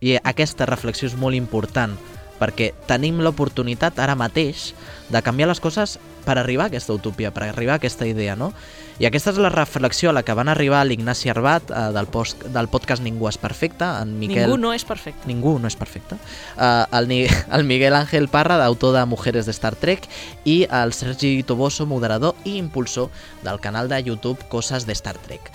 [0.00, 1.92] I aquesta reflexió és molt important,
[2.40, 4.72] perquè tenim l'oportunitat ara mateix
[5.08, 8.50] de canviar les coses per arribar a aquesta utopia, per arribar a aquesta idea, no?
[8.98, 12.46] I aquesta és la reflexió a la que van arribar l'Ignasi Arbat eh, del, post,
[12.52, 14.46] del podcast Ningú és perfecte, en Miquel...
[14.48, 15.28] Ningú no és perfecte.
[15.28, 16.16] Ningú no és perfecte.
[16.56, 17.12] Uh, el,
[17.58, 20.08] el Miguel Ángel Parra, d'autor de Mujeres de Star Trek,
[20.44, 23.12] i el Sergi Toboso, moderador i impulsor
[23.44, 25.52] del canal de YouTube Coses de Star Trek.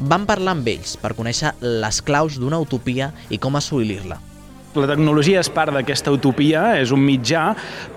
[0.00, 4.29] Vam parlar amb ells per conèixer les claus d'una utopia i com assolir-la.
[4.78, 7.48] La tecnologia és part d'aquesta utopia, és un mitjà,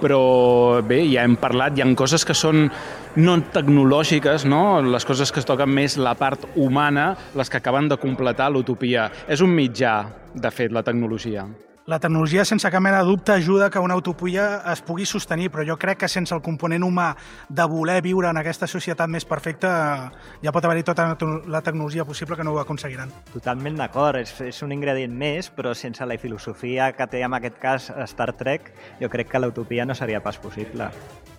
[0.01, 2.63] però bé, ja hem parlat, hi ha coses que són
[3.21, 4.82] no tecnològiques, no?
[4.82, 9.11] les coses que es toquen més la part humana, les que acaben de completar l'utopia.
[9.30, 9.99] És un mitjà,
[10.34, 11.45] de fet, la tecnologia.
[11.86, 15.65] La tecnologia, sense cap mena de dubte, ajuda que una utopia es pugui sostenir, però
[15.67, 17.09] jo crec que sense el component humà
[17.49, 19.71] de voler viure en aquesta societat més perfecta,
[20.39, 21.09] ja pot haver-hi tota
[21.51, 23.11] la tecnologia possible que no ho aconseguiran.
[23.34, 27.59] Totalment d'acord, és, és un ingredient més, però sense la filosofia que té en aquest
[27.59, 28.71] cas Star Trek,
[29.03, 30.88] jo crec que l'utopia no seria pas possible.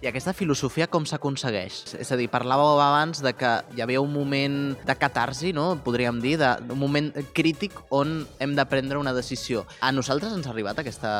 [0.05, 1.79] I aquesta filosofia com s'aconsegueix?
[1.97, 5.71] És a dir, parlàveu abans de que hi havia un moment de catarsi, no?
[5.81, 9.65] podríem dir, de, un moment crític on hem de prendre una decisió.
[9.81, 11.11] A nosaltres ens ha arribat aquesta,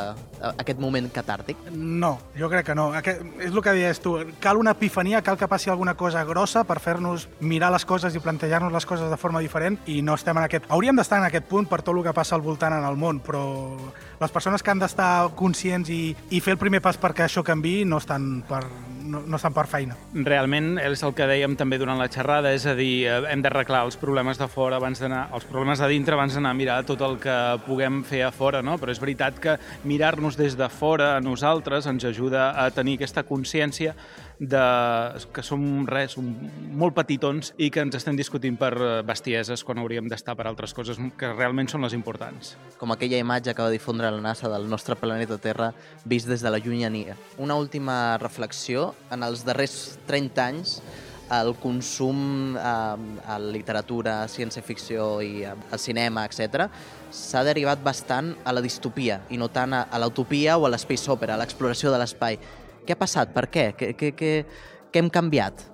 [0.53, 1.61] aquest moment catàrtic?
[1.73, 2.89] No, jo crec que no.
[2.97, 4.17] Aquest, és el que deies tu.
[4.43, 8.23] Cal una epifania, cal que passi alguna cosa grossa per fer-nos mirar les coses i
[8.23, 10.69] plantejar-nos les coses de forma diferent i no estem en aquest...
[10.75, 13.21] Hauríem d'estar en aquest punt per tot el que passa al voltant en el món,
[13.25, 13.45] però
[14.21, 17.83] les persones que han d'estar conscients i, i fer el primer pas perquè això canvi
[17.89, 18.65] no estan per,
[19.05, 19.97] no, no estan per feina.
[20.27, 23.85] Realment és el que dèiem també durant la xerrada, és a dir, eh, hem d'arreglar
[23.87, 27.05] els problemes de fora abans d'anar, els problemes de dintre abans d'anar a mirar tot
[27.05, 27.37] el que
[27.67, 28.79] puguem fer a fora, no?
[28.81, 33.27] Però és veritat que mirar-nos des de fora a nosaltres ens ajuda a tenir aquesta
[33.29, 33.95] consciència
[34.39, 34.63] de
[35.35, 36.27] que som res, som
[36.75, 40.75] molt petitons i que ens estem discutint per eh, bestieses quan hauríem d'estar per altres
[40.75, 42.55] coses que realment són les importants.
[42.81, 45.73] Com aquella imatge que va difondre la NASA del nostre planeta Terra
[46.05, 47.17] vist des de la llunyania.
[47.39, 48.93] Una última reflexió.
[49.15, 50.81] En els darrers 30 anys
[51.33, 56.69] el consum eh, a literatura, ciència-ficció i eh, al cinema, etc
[57.15, 61.11] s'ha derivat bastant a la distopia i no tant a, a l'utopia o a l'espace
[61.13, 62.39] opera, a l'exploració de l'espai.
[62.85, 63.33] Què ha passat?
[63.35, 63.71] Per què?
[63.79, 64.33] Què, què, què,
[64.93, 65.65] què hem canviat?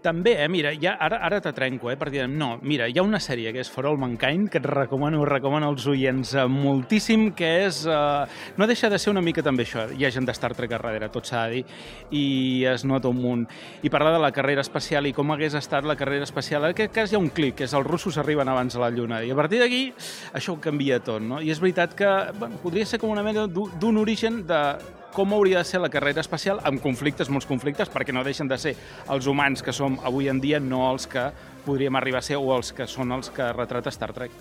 [0.00, 3.18] També, eh, mira, ja, ara, ara te trenco, eh, perquè no, mira, hi ha una
[3.20, 7.50] sèrie que és For All Mankind, que et recomano, recomano als oients eh, moltíssim, que
[7.66, 7.82] és...
[7.84, 10.72] Eh, no deixa de ser una mica també això, hi ha gent de Star Trek
[10.72, 11.64] a darrere, tot s'ha de dir,
[12.16, 12.22] i
[12.70, 13.42] es nota un munt.
[13.84, 16.64] I parla de la carrera espacial i com hagués estat la carrera espacial.
[16.64, 18.88] En aquest cas hi ha un clic, que és els russos arriben abans a la
[18.94, 19.82] Lluna, i a partir d'aquí
[20.32, 21.42] això ho canvia tot, no?
[21.44, 24.62] I és veritat que bueno, podria ser com una mena d'un origen de
[25.12, 28.58] com hauria de ser la carrera espacial amb conflictes, molts conflictes, perquè no deixen de
[28.60, 28.74] ser
[29.10, 31.30] els humans que som avui en dia, no els que
[31.64, 34.32] podríem arribar a ser o els que són els que retrata Star Trek.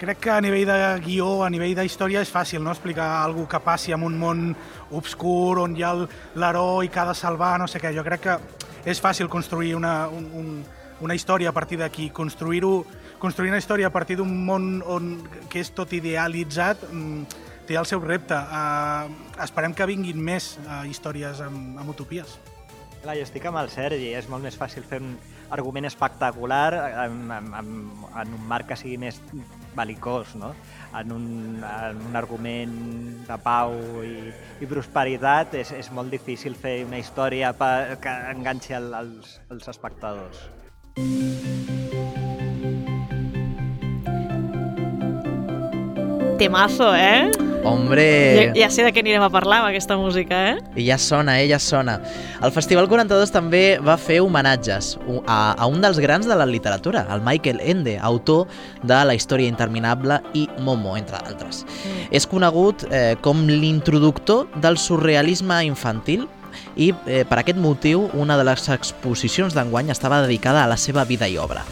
[0.00, 2.72] Crec que a nivell de guió, a nivell d'història, és fàcil no?
[2.72, 4.46] explicar alguna que passi en un món
[4.96, 5.92] obscur on hi ha
[6.40, 7.92] l'heroi que ha de salvar, no sé què.
[7.92, 8.38] Jo crec que
[8.88, 10.48] és fàcil construir una, un, un,
[11.04, 12.08] una història a partir d'aquí.
[12.16, 12.86] Construir-ho
[13.20, 15.12] construir una història a partir d'un món on,
[15.52, 18.34] que és tot idealitzat mm, té el seu repte.
[18.34, 19.12] Uh,
[19.44, 22.38] esperem que vinguin més uh, històries amb, amb utopies.
[23.00, 25.14] Clar, jo estic amb el Sergi, és molt més fàcil fer un
[25.56, 26.66] argument espectacular
[27.06, 29.16] en, en, en, un marc que sigui més
[29.76, 30.52] belicós, no?
[31.00, 31.26] En un,
[31.64, 32.76] en un argument
[33.24, 33.72] de pau
[34.04, 34.30] i,
[34.60, 39.72] i prosperitat és, és molt difícil fer una història per, que enganxi el, els, els
[39.72, 40.44] espectadors.
[46.40, 47.30] Temazo, eh?
[47.64, 48.04] Hombre...
[48.38, 50.54] Ja, ja sé de què anirem a parlar amb aquesta música, eh?
[50.80, 51.44] I ja sona, eh?
[51.50, 51.98] Ja sona.
[52.40, 54.94] El Festival 42 també va fer homenatges
[55.26, 58.48] a, a un dels grans de la literatura, el Michael Ende, autor
[58.80, 61.66] de La història interminable i Momo, entre d'altres.
[61.68, 62.08] Mm.
[62.16, 66.24] És conegut eh, com l'introductor del surrealisme infantil
[66.80, 71.04] i eh, per aquest motiu una de les exposicions d'enguany estava dedicada a la seva
[71.04, 71.68] vida i obra.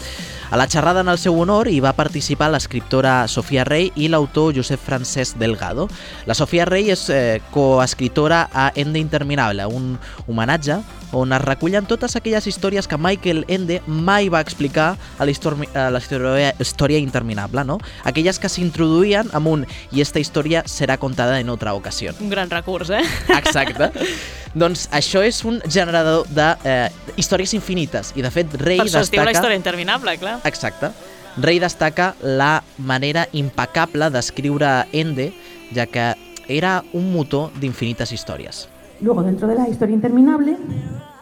[0.51, 4.55] A la xerrada en el seu honor hi va participar l'escriptora Sofia Rey i l'autor
[4.57, 5.91] Josep Francesc Delgado.
[6.25, 10.81] La Sofia Rey és eh, coescriptora a Ende Interminable, un homenatge
[11.13, 15.91] on es recullen totes aquelles històries que Michael Ende mai va explicar a la a
[15.91, 17.79] la història, història interminable, no?
[18.05, 22.13] Aquelles que s'introduïen amb un i esta història serà contada en otra ocasió.
[22.21, 23.05] Un gran recurs, eh?
[23.37, 23.93] Exacte.
[24.55, 29.03] doncs això és un generador de eh, històries infinites i de fet Rey per això
[29.03, 29.05] destaca...
[29.05, 30.39] es diu la història interminable, clar.
[30.49, 30.93] Exacte.
[31.39, 35.31] Rey destaca la manera impecable d'escriure Ende,
[35.75, 36.15] ja que
[36.49, 38.67] era un motor d'infinites històries.
[39.01, 40.57] Luego, dentro de la historia interminable,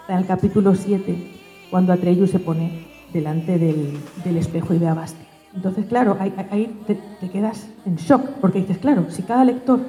[0.09, 1.17] en el capítulo 7,
[1.71, 5.25] cuando Atreyu se pone delante del, del espejo y ve a Basti.
[5.55, 9.81] Entonces, claro, ahí, ahí te, te, quedas en shock, porque dices, claro, si cada lector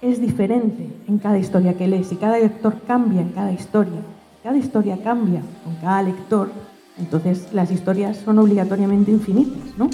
[0.00, 4.00] es diferente en cada historia que lee, si cada lector cambia en cada historia,
[4.42, 6.50] cada historia cambia con cada lector,
[6.98, 9.90] entonces las historias son obligatoriamente infinitas, ¿no?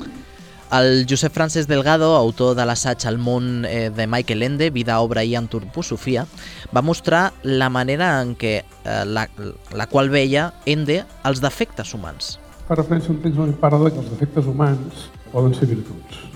[0.72, 5.24] El Josep Francesc Delgado, autor de l'assaig El món eh, de Michael Ende, Vida, obra
[5.26, 6.28] i antroposofia,
[6.70, 9.26] va mostrar la manera en què eh, la,
[9.74, 12.36] la qual veia Ende els defectes humans.
[12.68, 16.29] Fa referència a un text on parla que els defectes humans poden ser virtuts.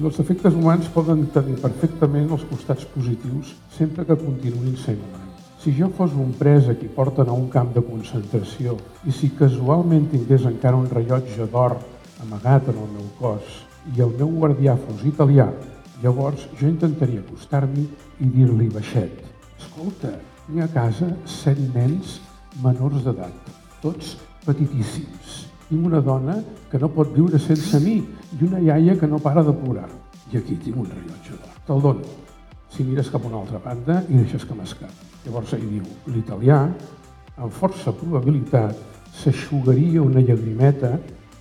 [0.00, 5.42] I els defectes humans poden tenir perfectament els costats positius sempre que continuïn sent humans.
[5.60, 9.28] Si jo fos un pres a qui porten a un camp de concentració i si
[9.36, 11.76] casualment tingués encara un rellotge d'or
[12.24, 13.60] amagat en el meu cos
[13.92, 15.50] i el meu guardià fos italià,
[16.00, 17.84] llavors jo intentaria acostar-m'hi
[18.24, 19.20] i dir-li baixet,
[19.60, 22.16] escolta, tinc a casa set nens
[22.64, 24.16] menors d'edat, tots
[24.48, 25.49] petitíssims.
[25.70, 26.36] Tinc una dona
[26.70, 29.88] que no pot viure sense mi i una iaia que no para de plorar.
[30.32, 31.54] I aquí tinc un rellotge d'or.
[31.66, 32.16] Te'l dono.
[32.70, 35.06] Si mires cap a una altra banda i deixes que m'escapi.
[35.24, 36.58] Llavors ell diu, l'italià,
[37.38, 38.76] amb força probabilitat,
[39.20, 40.94] s'aixugaria una llagrimeta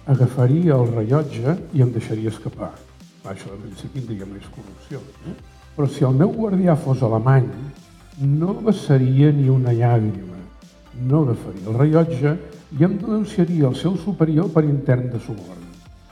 [0.10, 2.72] agafaria el rellotge i em deixaria escapar.
[3.24, 5.02] Va, això de principi en diguem més corrupció.
[5.30, 5.36] Eh?
[5.76, 7.50] Però si el meu guardià fos alemany,
[8.26, 10.40] no vessaria ni una llàgrima,
[11.10, 12.34] no agafaria el rellotge
[12.78, 15.66] i em denunciaria el seu superior per intern de suborn.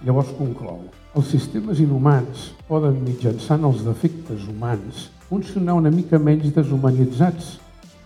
[0.05, 0.87] Llavors conclou,
[1.17, 7.55] els sistemes inhumans poden, mitjançant els defectes humans, funcionar una mica menys deshumanitzats.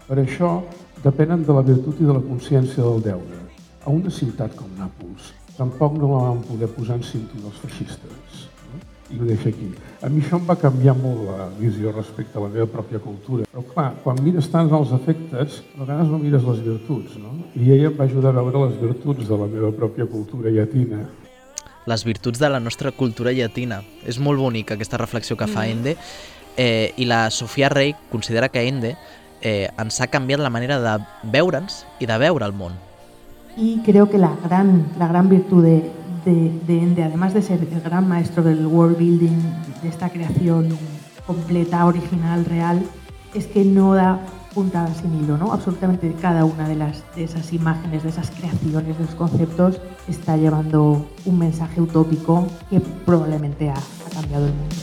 [0.07, 0.57] Per això
[1.03, 3.39] depenen de la virtut i de la consciència del deure.
[3.85, 8.50] A una ciutat com Nàpols, tampoc no la van poder posar en cintura els feixistes.
[9.11, 9.69] I ho deixo aquí.
[10.01, 13.45] A mi això em va canviar molt la visió respecte a la meva pròpia cultura.
[13.51, 17.33] Però clar, quan mires tant els efectes, a vegades no mires les virtuts, no?
[17.55, 21.03] I ella em va ajudar a veure les virtuts de la meva pròpia cultura llatina.
[21.91, 23.81] Les virtuts de la nostra cultura llatina.
[24.07, 25.71] És molt bonica aquesta reflexió que fa mm.
[25.75, 25.97] Ende.
[26.57, 28.95] Eh, I la Sofia Rey considera que Ende
[29.41, 30.97] eh, ens ha canviat la manera de
[31.33, 32.77] veure'ns i de veure el món.
[33.57, 35.91] Y creo que la gran, la gran virtud de,
[36.25, 39.39] de, de Ende, además de ser el gran maestro del world building,
[39.81, 40.69] de esta creación
[41.25, 42.83] completa, original, real,
[43.33, 44.19] es que no da
[44.53, 45.53] puntada sin hilo, ¿no?
[45.53, 50.35] Absolutamente cada una de, las, de esas imágenes, de esas creaciones, de esos conceptos, está
[50.35, 54.75] llevando un mensaje utópico que probablemente ha, ha cambiado el mundo.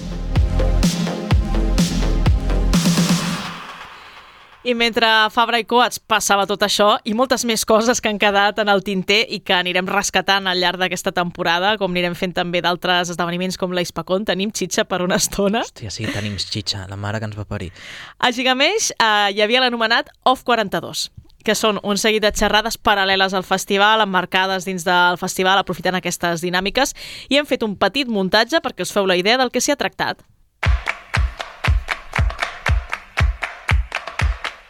[4.68, 8.58] I mentre Fabra i Coats passava tot això i moltes més coses que han quedat
[8.60, 12.60] en el tinter i que anirem rescatant al llarg d'aquesta temporada, com anirem fent també
[12.60, 15.64] d'altres esdeveniments com l'Ispacón, tenim xitxa per una estona.
[15.64, 17.72] Hòstia, sí, tenim xitxa, la mare que ens va parir.
[18.20, 21.08] A Gigameix eh, hi havia l'anomenat Off 42
[21.48, 26.44] que són un seguit de xerrades paral·leles al festival, emmarcades dins del festival, aprofitant aquestes
[26.44, 26.92] dinàmiques,
[27.32, 29.80] i hem fet un petit muntatge perquè us feu la idea del que s'hi ha
[29.80, 30.20] tractat.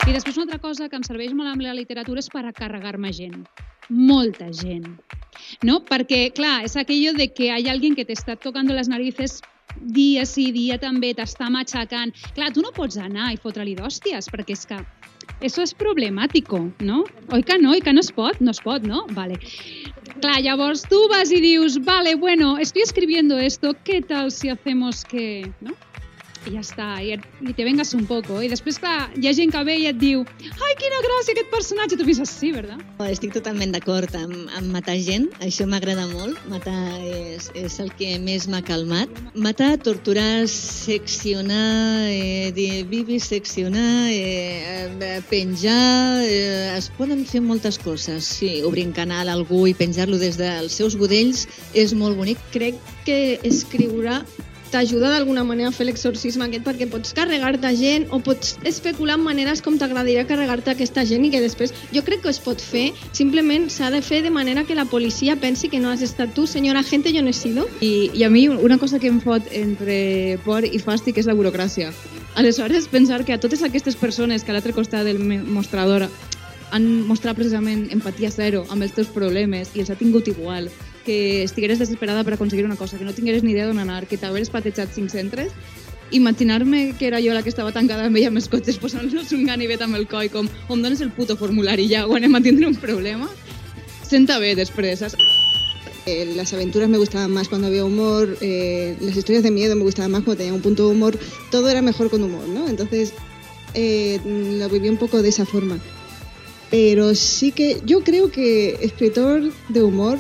[0.09, 2.53] I després una altra cosa que em serveix molt amb la literatura és per a
[2.57, 3.43] carregar-me gent.
[3.93, 4.87] Molta gent.
[5.69, 5.83] ¿No?
[5.85, 9.43] Perquè, clar, és aquello de que hay alguien que te está tocando las narices
[9.77, 12.15] dia sí, dia també, t'està matxacant.
[12.39, 14.79] Clar, tu no pots anar i fotre-li d'hòsties, perquè és que
[15.45, 17.03] eso es problemático, ¿no?
[17.37, 17.75] Oi que no?
[17.77, 18.41] Oi que no es pot?
[18.41, 19.05] No es pot, no?
[19.13, 19.37] Vale.
[20.23, 25.05] Clar, llavors tu vas i dius, vale, bueno, estoy escribiendo esto, ¿qué tal si hacemos
[25.05, 25.53] que...?
[25.61, 25.77] ¿no?
[26.49, 28.41] I ja està, i, et, i te vengas un poco.
[28.43, 31.51] I després, clar, hi ha gent que ve i et diu ai, quina gràcia aquest
[31.53, 32.81] personatge, tu penses, sí, verdad?
[33.09, 38.15] Estic totalment d'acord amb, amb matar gent, això m'agrada molt, matar és, és el que
[38.23, 39.13] més m'ha calmat.
[39.39, 48.25] Matar, torturar, seccionar, eh, viviseccionar, eh, eh, penjar, eh, es poden fer moltes coses.
[48.39, 52.41] Sí, obrir un canal a algú i penjar-lo des dels seus budells és molt bonic.
[52.55, 54.23] Crec que escriure
[54.73, 59.25] t'ajuda d'alguna manera a fer l'exorcisme aquest perquè pots carregar-te gent o pots especular en
[59.25, 62.93] maneres com t'agradaria carregar-te aquesta gent i que després jo crec que es pot fer,
[63.17, 66.47] simplement s'ha de fer de manera que la policia pensi que no has estat tu,
[66.47, 67.69] senyora gente, jo no he sido.
[67.81, 71.37] I, I a mi una cosa que em fot entre por i fàstic és la
[71.39, 71.93] burocràcia.
[72.39, 76.07] Aleshores, pensar que a totes aquestes persones que a l'altre costat del mostrador
[76.71, 80.69] han mostrat precisament empatia zero amb els teus problemes i els ha tingut igual
[81.09, 84.19] que estigueres desesperada per aconseguir una cosa, que no tingueres ni idea d'on anar, que
[84.21, 85.55] t'haveres patejat cinc centres,
[86.13, 89.47] imaginar-me que era jo la que estava tancada amb ella amb els cotxes posant-nos un
[89.49, 92.69] ganivet amb el coi com on dones el puto formulari ja o anem a tindre
[92.69, 93.29] un problema
[94.09, 95.17] senta bé després saps?
[96.07, 99.85] Eh, las aventuras me gustaban más cuando había humor, eh, las historias de miedo me
[99.85, 101.19] gustaban más cuando tenía un punto de humor,
[101.51, 102.67] todo era mejor con humor, ¿no?
[102.67, 103.13] Entonces
[103.75, 105.79] eh, lo viví un poco de esa forma.
[106.71, 110.19] pero sí que yo creo que escritor de humor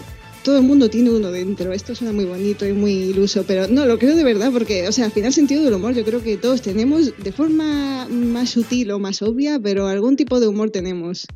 [0.48, 1.74] todo el mundo tiene uno dentro.
[1.74, 4.92] Esto suena muy bonito y muy iluso, pero no, lo creo de verdad, porque, o
[4.92, 8.90] sea, al final, sentido del humor, yo creo que todos tenemos de forma más sutil
[8.92, 11.26] o más obvia, pero algún tipo de humor tenemos.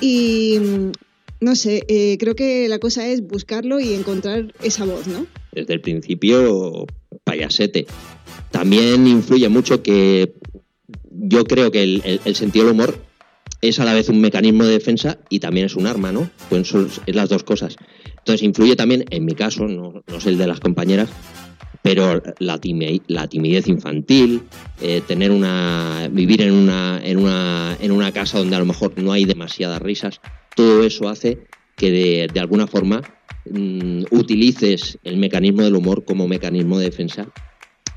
[0.00, 0.58] Y
[1.40, 5.26] no sé, eh, creo que la cosa es buscarlo y encontrar esa voz, ¿no?
[5.50, 6.86] Desde el principio,
[7.24, 7.86] payasete.
[8.52, 10.34] También influye mucho que
[11.10, 12.96] yo creo que el, el- el sentido del humor
[13.60, 16.30] es a la vez un mecanismo de defensa y también es un arma, ¿no?
[16.48, 17.74] Pues son las dos cosas.
[18.26, 21.08] Entonces influye también, en mi caso, no, no sé el de las compañeras,
[21.80, 24.42] pero la timidez infantil,
[24.80, 28.94] eh, tener una, vivir en una, en, una, en una casa donde a lo mejor
[28.98, 30.20] no hay demasiadas risas,
[30.56, 31.38] todo eso hace
[31.76, 33.00] que de, de alguna forma
[33.48, 37.28] mm, utilices el mecanismo del humor como mecanismo de defensa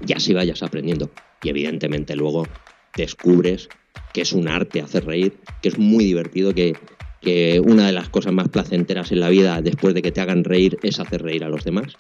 [0.06, 1.10] y así vayas aprendiendo.
[1.42, 2.48] Y evidentemente luego
[2.96, 3.68] descubres
[4.14, 6.76] que es un arte hacer reír, que es muy divertido, que,
[7.22, 10.44] que una de las cosas más placenteras en la vida después de que te hagan
[10.44, 11.94] reír es hacer reír a los demás.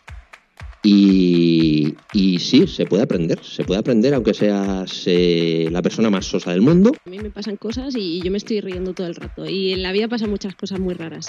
[0.81, 6.51] Y, y sí, se puede aprender, se puede aprender aunque seas la persona más sosa
[6.51, 6.93] del mundo.
[7.05, 9.45] A mí me pasan cosas y yo me estoy riendo todo el rato.
[9.45, 11.27] Y en la vida pasan muchas cosas muy raras.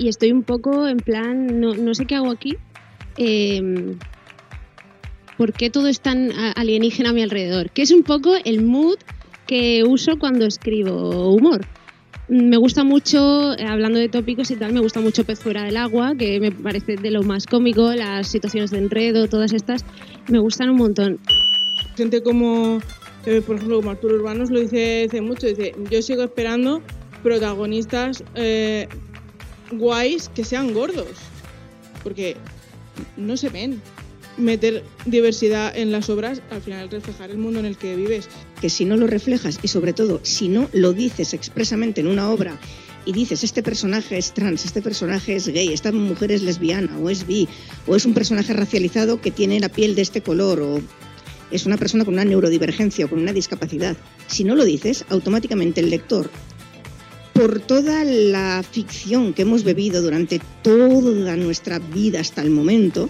[0.00, 2.56] Y estoy un poco en plan, no, no sé qué hago aquí.
[3.16, 3.94] eh,
[5.36, 7.70] ¿Por qué todo es tan alienígena a mi alrededor?
[7.70, 8.96] Que es un poco el mood
[9.46, 11.64] que uso cuando escribo humor.
[12.28, 15.78] Me gusta mucho, eh, hablando de tópicos y tal, me gusta mucho Pez fuera del
[15.78, 19.82] agua, que me parece de lo más cómico, las situaciones de enredo, todas estas,
[20.28, 21.18] me gustan un montón.
[21.96, 22.82] Gente como,
[23.24, 26.82] eh, por ejemplo, como Arturo Urbanos lo dice hace mucho, dice, yo sigo esperando
[27.22, 28.88] protagonistas eh,
[29.72, 31.16] guays que sean gordos,
[32.02, 32.36] porque
[33.16, 33.80] no se ven.
[34.36, 38.28] Meter diversidad en las obras, al final reflejar el mundo en el que vives.
[38.60, 42.30] Que si no lo reflejas y sobre todo si no lo dices expresamente en una
[42.30, 42.58] obra
[43.04, 47.08] y dices este personaje es trans, este personaje es gay, esta mujer es lesbiana o
[47.10, 47.48] es bi
[47.86, 50.80] o es un personaje racializado que tiene la piel de este color o
[51.50, 53.96] es una persona con una neurodivergencia o con una discapacidad.
[54.26, 56.28] Si no lo dices, automáticamente el lector
[57.32, 63.08] por toda la ficción que hemos bebido durante toda nuestra vida hasta el momento,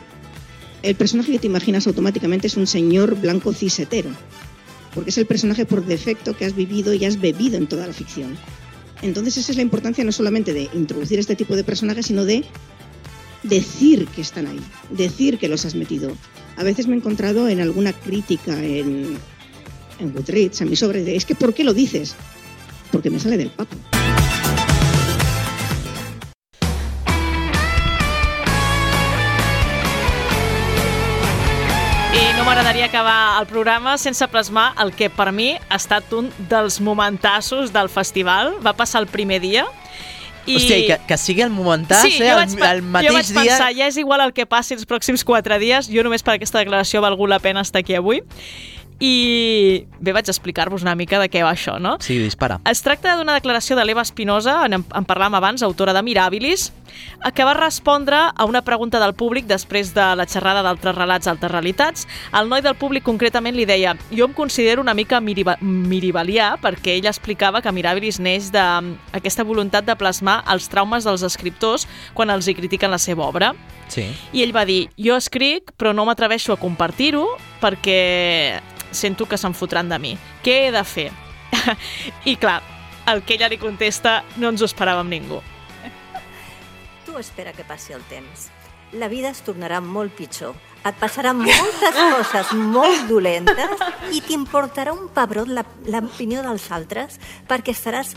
[0.83, 4.11] el personaje que te imaginas automáticamente es un señor blanco cisetero
[4.99, 7.93] porque es el personaje por defecto que has vivido y has bebido en toda la
[7.93, 8.37] ficción.
[9.01, 12.45] Entonces esa es la importancia no solamente de introducir este tipo de personajes, sino de
[13.45, 14.59] decir que están ahí,
[14.91, 16.11] decir que los has metido.
[16.57, 19.17] A veces me he encontrado en alguna crítica en,
[20.01, 22.17] en Goodreads a mi sobre de, es que ¿por qué lo dices?
[22.91, 23.77] Porque me sale del papo.
[32.39, 36.77] No m'agradaria acabar el programa sense plasmar el que per mi ha estat un dels
[36.81, 38.53] momentassos del festival.
[38.63, 39.65] Va passar el primer dia
[40.47, 40.55] i...
[40.55, 42.31] Hòstia, i que, que sigui el momentàs, sí, eh?
[42.31, 43.43] El, vaig, pe- el jo mateix vaig dia...
[43.43, 46.63] pensar, ja és igual el que passi els pròxims quatre dies, jo només per aquesta
[46.63, 48.23] declaració ha valgut la pena estar aquí avui.
[48.99, 51.97] I bé, vaig explicar-vos una mica de què va això, no?
[52.03, 52.59] Sí, dispara.
[52.67, 56.73] Es tracta d'una declaració de l'Eva Espinosa, en, en parlàvem abans, autora de Mirabilis,
[57.35, 61.53] que va respondre a una pregunta del públic després de la xerrada d'altres relats altres
[61.53, 62.09] realitats.
[62.35, 66.97] El noi del públic concretament li deia jo em considero una mica miriba, miribalià perquè
[66.99, 71.87] ell explicava que Mirabilis neix d'aquesta voluntat de plasmar els traumes dels escriptors
[72.19, 73.53] quan els hi critiquen la seva obra.
[73.89, 74.09] Sí.
[74.35, 77.29] I ell va dir, jo escric, però no m'atreveixo a compartir-ho
[77.61, 80.15] perquè sento que se'n fotran de mi.
[80.45, 81.11] Què he de fer?
[82.25, 82.61] I clar,
[83.09, 85.41] el que ella li contesta no ens ho esperàvem ningú.
[87.07, 88.49] Tu espera que passi el temps.
[88.93, 90.55] La vida es tornarà molt pitjor.
[90.87, 93.81] Et passaran moltes coses molt dolentes
[94.15, 97.19] i t'importarà un pebrot la- l'opinió dels altres
[97.51, 98.15] perquè estaràs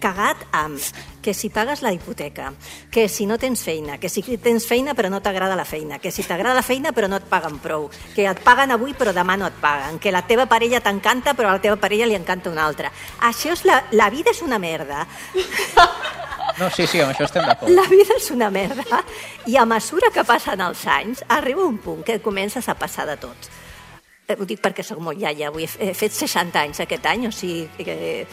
[0.00, 0.80] cagat amb
[1.22, 2.52] que si pagues la hipoteca,
[2.90, 6.12] que si no tens feina, que si tens feina però no t'agrada la feina, que
[6.12, 9.36] si t'agrada la feina però no et paguen prou, que et paguen avui però demà
[9.36, 12.52] no et paguen, que la teva parella t'encanta però a la teva parella li encanta
[12.52, 12.92] una altra.
[13.26, 15.06] Això és la, la vida és una merda.
[16.56, 17.68] No, sí, sí, amb això estem d'acord.
[17.68, 19.02] La vida és una merda
[19.44, 23.18] i a mesura que passen els anys arriba un punt que comences a passar de
[23.20, 23.50] tots.
[24.26, 27.32] Eh, Ho dic perquè soc molt iaia, avui he fet 60 anys aquest any, o
[27.34, 28.24] sigui que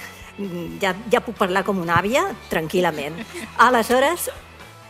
[0.82, 3.20] ja, ja puc parlar com una àvia tranquil·lament.
[3.62, 4.30] Aleshores,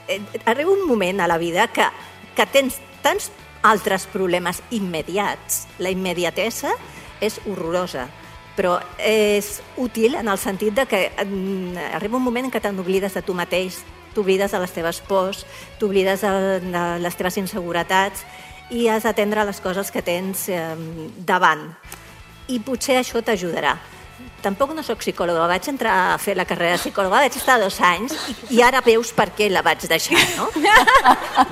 [0.07, 1.87] eh, arriba un moment a la vida que,
[2.35, 3.31] que tens tants
[3.63, 5.67] altres problemes immediats.
[5.79, 6.75] La immediatesa
[7.23, 8.07] és horrorosa,
[8.57, 12.71] però és útil en el sentit de que mm, arriba un moment en què te
[12.71, 13.81] n'oblides de tu mateix,
[14.13, 15.45] t'oblides de les teves pors,
[15.79, 18.25] t'oblides de, de les teves inseguretats
[18.71, 20.75] i has d'atendre les coses que tens eh,
[21.17, 21.65] davant.
[22.51, 23.77] I potser això t'ajudarà.
[24.43, 27.77] Tampoc no sóc psicòloga, vaig entrar a fer la carrera de psicòloga, vaig estar dos
[27.83, 28.15] anys
[28.49, 30.49] i, ara veus per què la vaig deixar, no?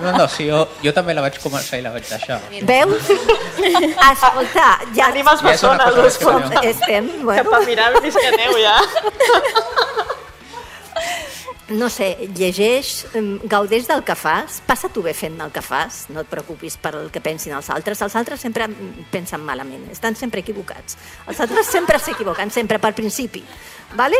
[0.01, 2.41] No, no, sí, jo, jo també la vaig començar i la vaig deixar.
[2.67, 3.13] Veus?
[4.11, 4.67] Escolta,
[4.97, 5.11] ja...
[5.11, 7.47] Tenim els Ja és una bessones, cosa que estem, bueno...
[7.47, 8.77] Cap a mirar el visqueteu, ja.
[11.71, 13.05] No sé, llegeix,
[13.47, 16.91] gaudeix del que fas, passa tu bé fent el que fas, no et preocupis per
[16.99, 18.01] el que pensin els altres.
[18.03, 20.97] Els altres sempre mm, pensen malament, estan sempre equivocats.
[21.31, 23.43] Els altres sempre s'equivoquen, sempre per principi.
[23.95, 24.19] Vale?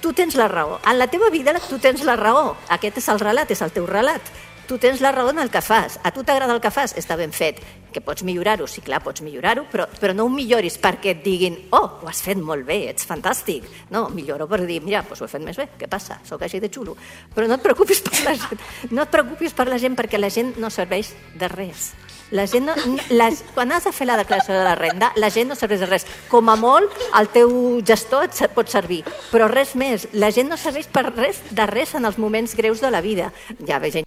[0.00, 0.80] Tu tens la raó.
[0.88, 2.54] En la teva vida tu tens la raó.
[2.68, 4.32] Aquest és el relat, és el teu relat.
[4.66, 6.00] Tu tens la raó en el que fas.
[6.02, 6.96] A tu t'agrada el que fas?
[6.96, 7.60] Està ben fet.
[7.96, 8.66] Que pots millorar-ho?
[8.68, 12.18] Sí, clar, pots millorar-ho, però, però no ho milloris perquè et diguin oh, ho has
[12.20, 13.64] fet molt bé, ets fantàstic.
[13.88, 16.18] No, milloro per dir, mira, doncs ho he fet més bé, què passa?
[16.28, 16.92] Sóc així de xulo.
[17.32, 20.28] Però no et preocupis per la gent, no et preocupis per la gent perquè la
[20.28, 21.94] gent no serveix de res.
[22.36, 22.74] La gent no,
[23.16, 25.88] la, quan has de fer la declaració de la renda, la gent no serveix de
[25.88, 26.04] res.
[26.28, 30.04] Com a molt, el teu gestor et pot servir, però res més.
[30.12, 33.30] La gent no serveix per res de res en els moments greus de la vida.
[33.64, 34.06] Ja ve gent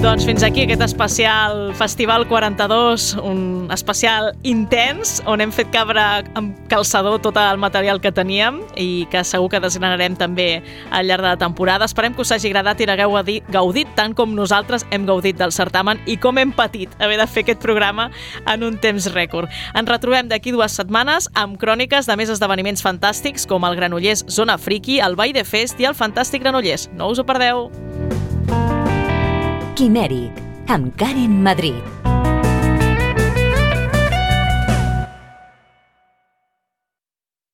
[0.00, 6.00] Doncs fins aquí aquest especial Festival 42, un especial intens, on hem fet cabre
[6.40, 11.20] amb calçador tot el material que teníem i que segur que desgranarem també al llarg
[11.20, 11.84] de la temporada.
[11.84, 13.12] Esperem que us hagi agradat i l'hagueu
[13.52, 17.44] gaudit tant com nosaltres hem gaudit del certamen i com hem patit haver de fer
[17.44, 18.08] aquest programa
[18.46, 19.52] en un temps rècord.
[19.76, 24.56] Ens retrobem d'aquí dues setmanes amb cròniques de més esdeveniments fantàstics com el Granollers Zona
[24.56, 26.88] Friki, el Ball de Fest i el Fantàstic Granollers.
[26.96, 27.68] No us ho perdeu!
[29.80, 30.36] Quimèric,
[30.68, 31.99] amb Karen Madrid.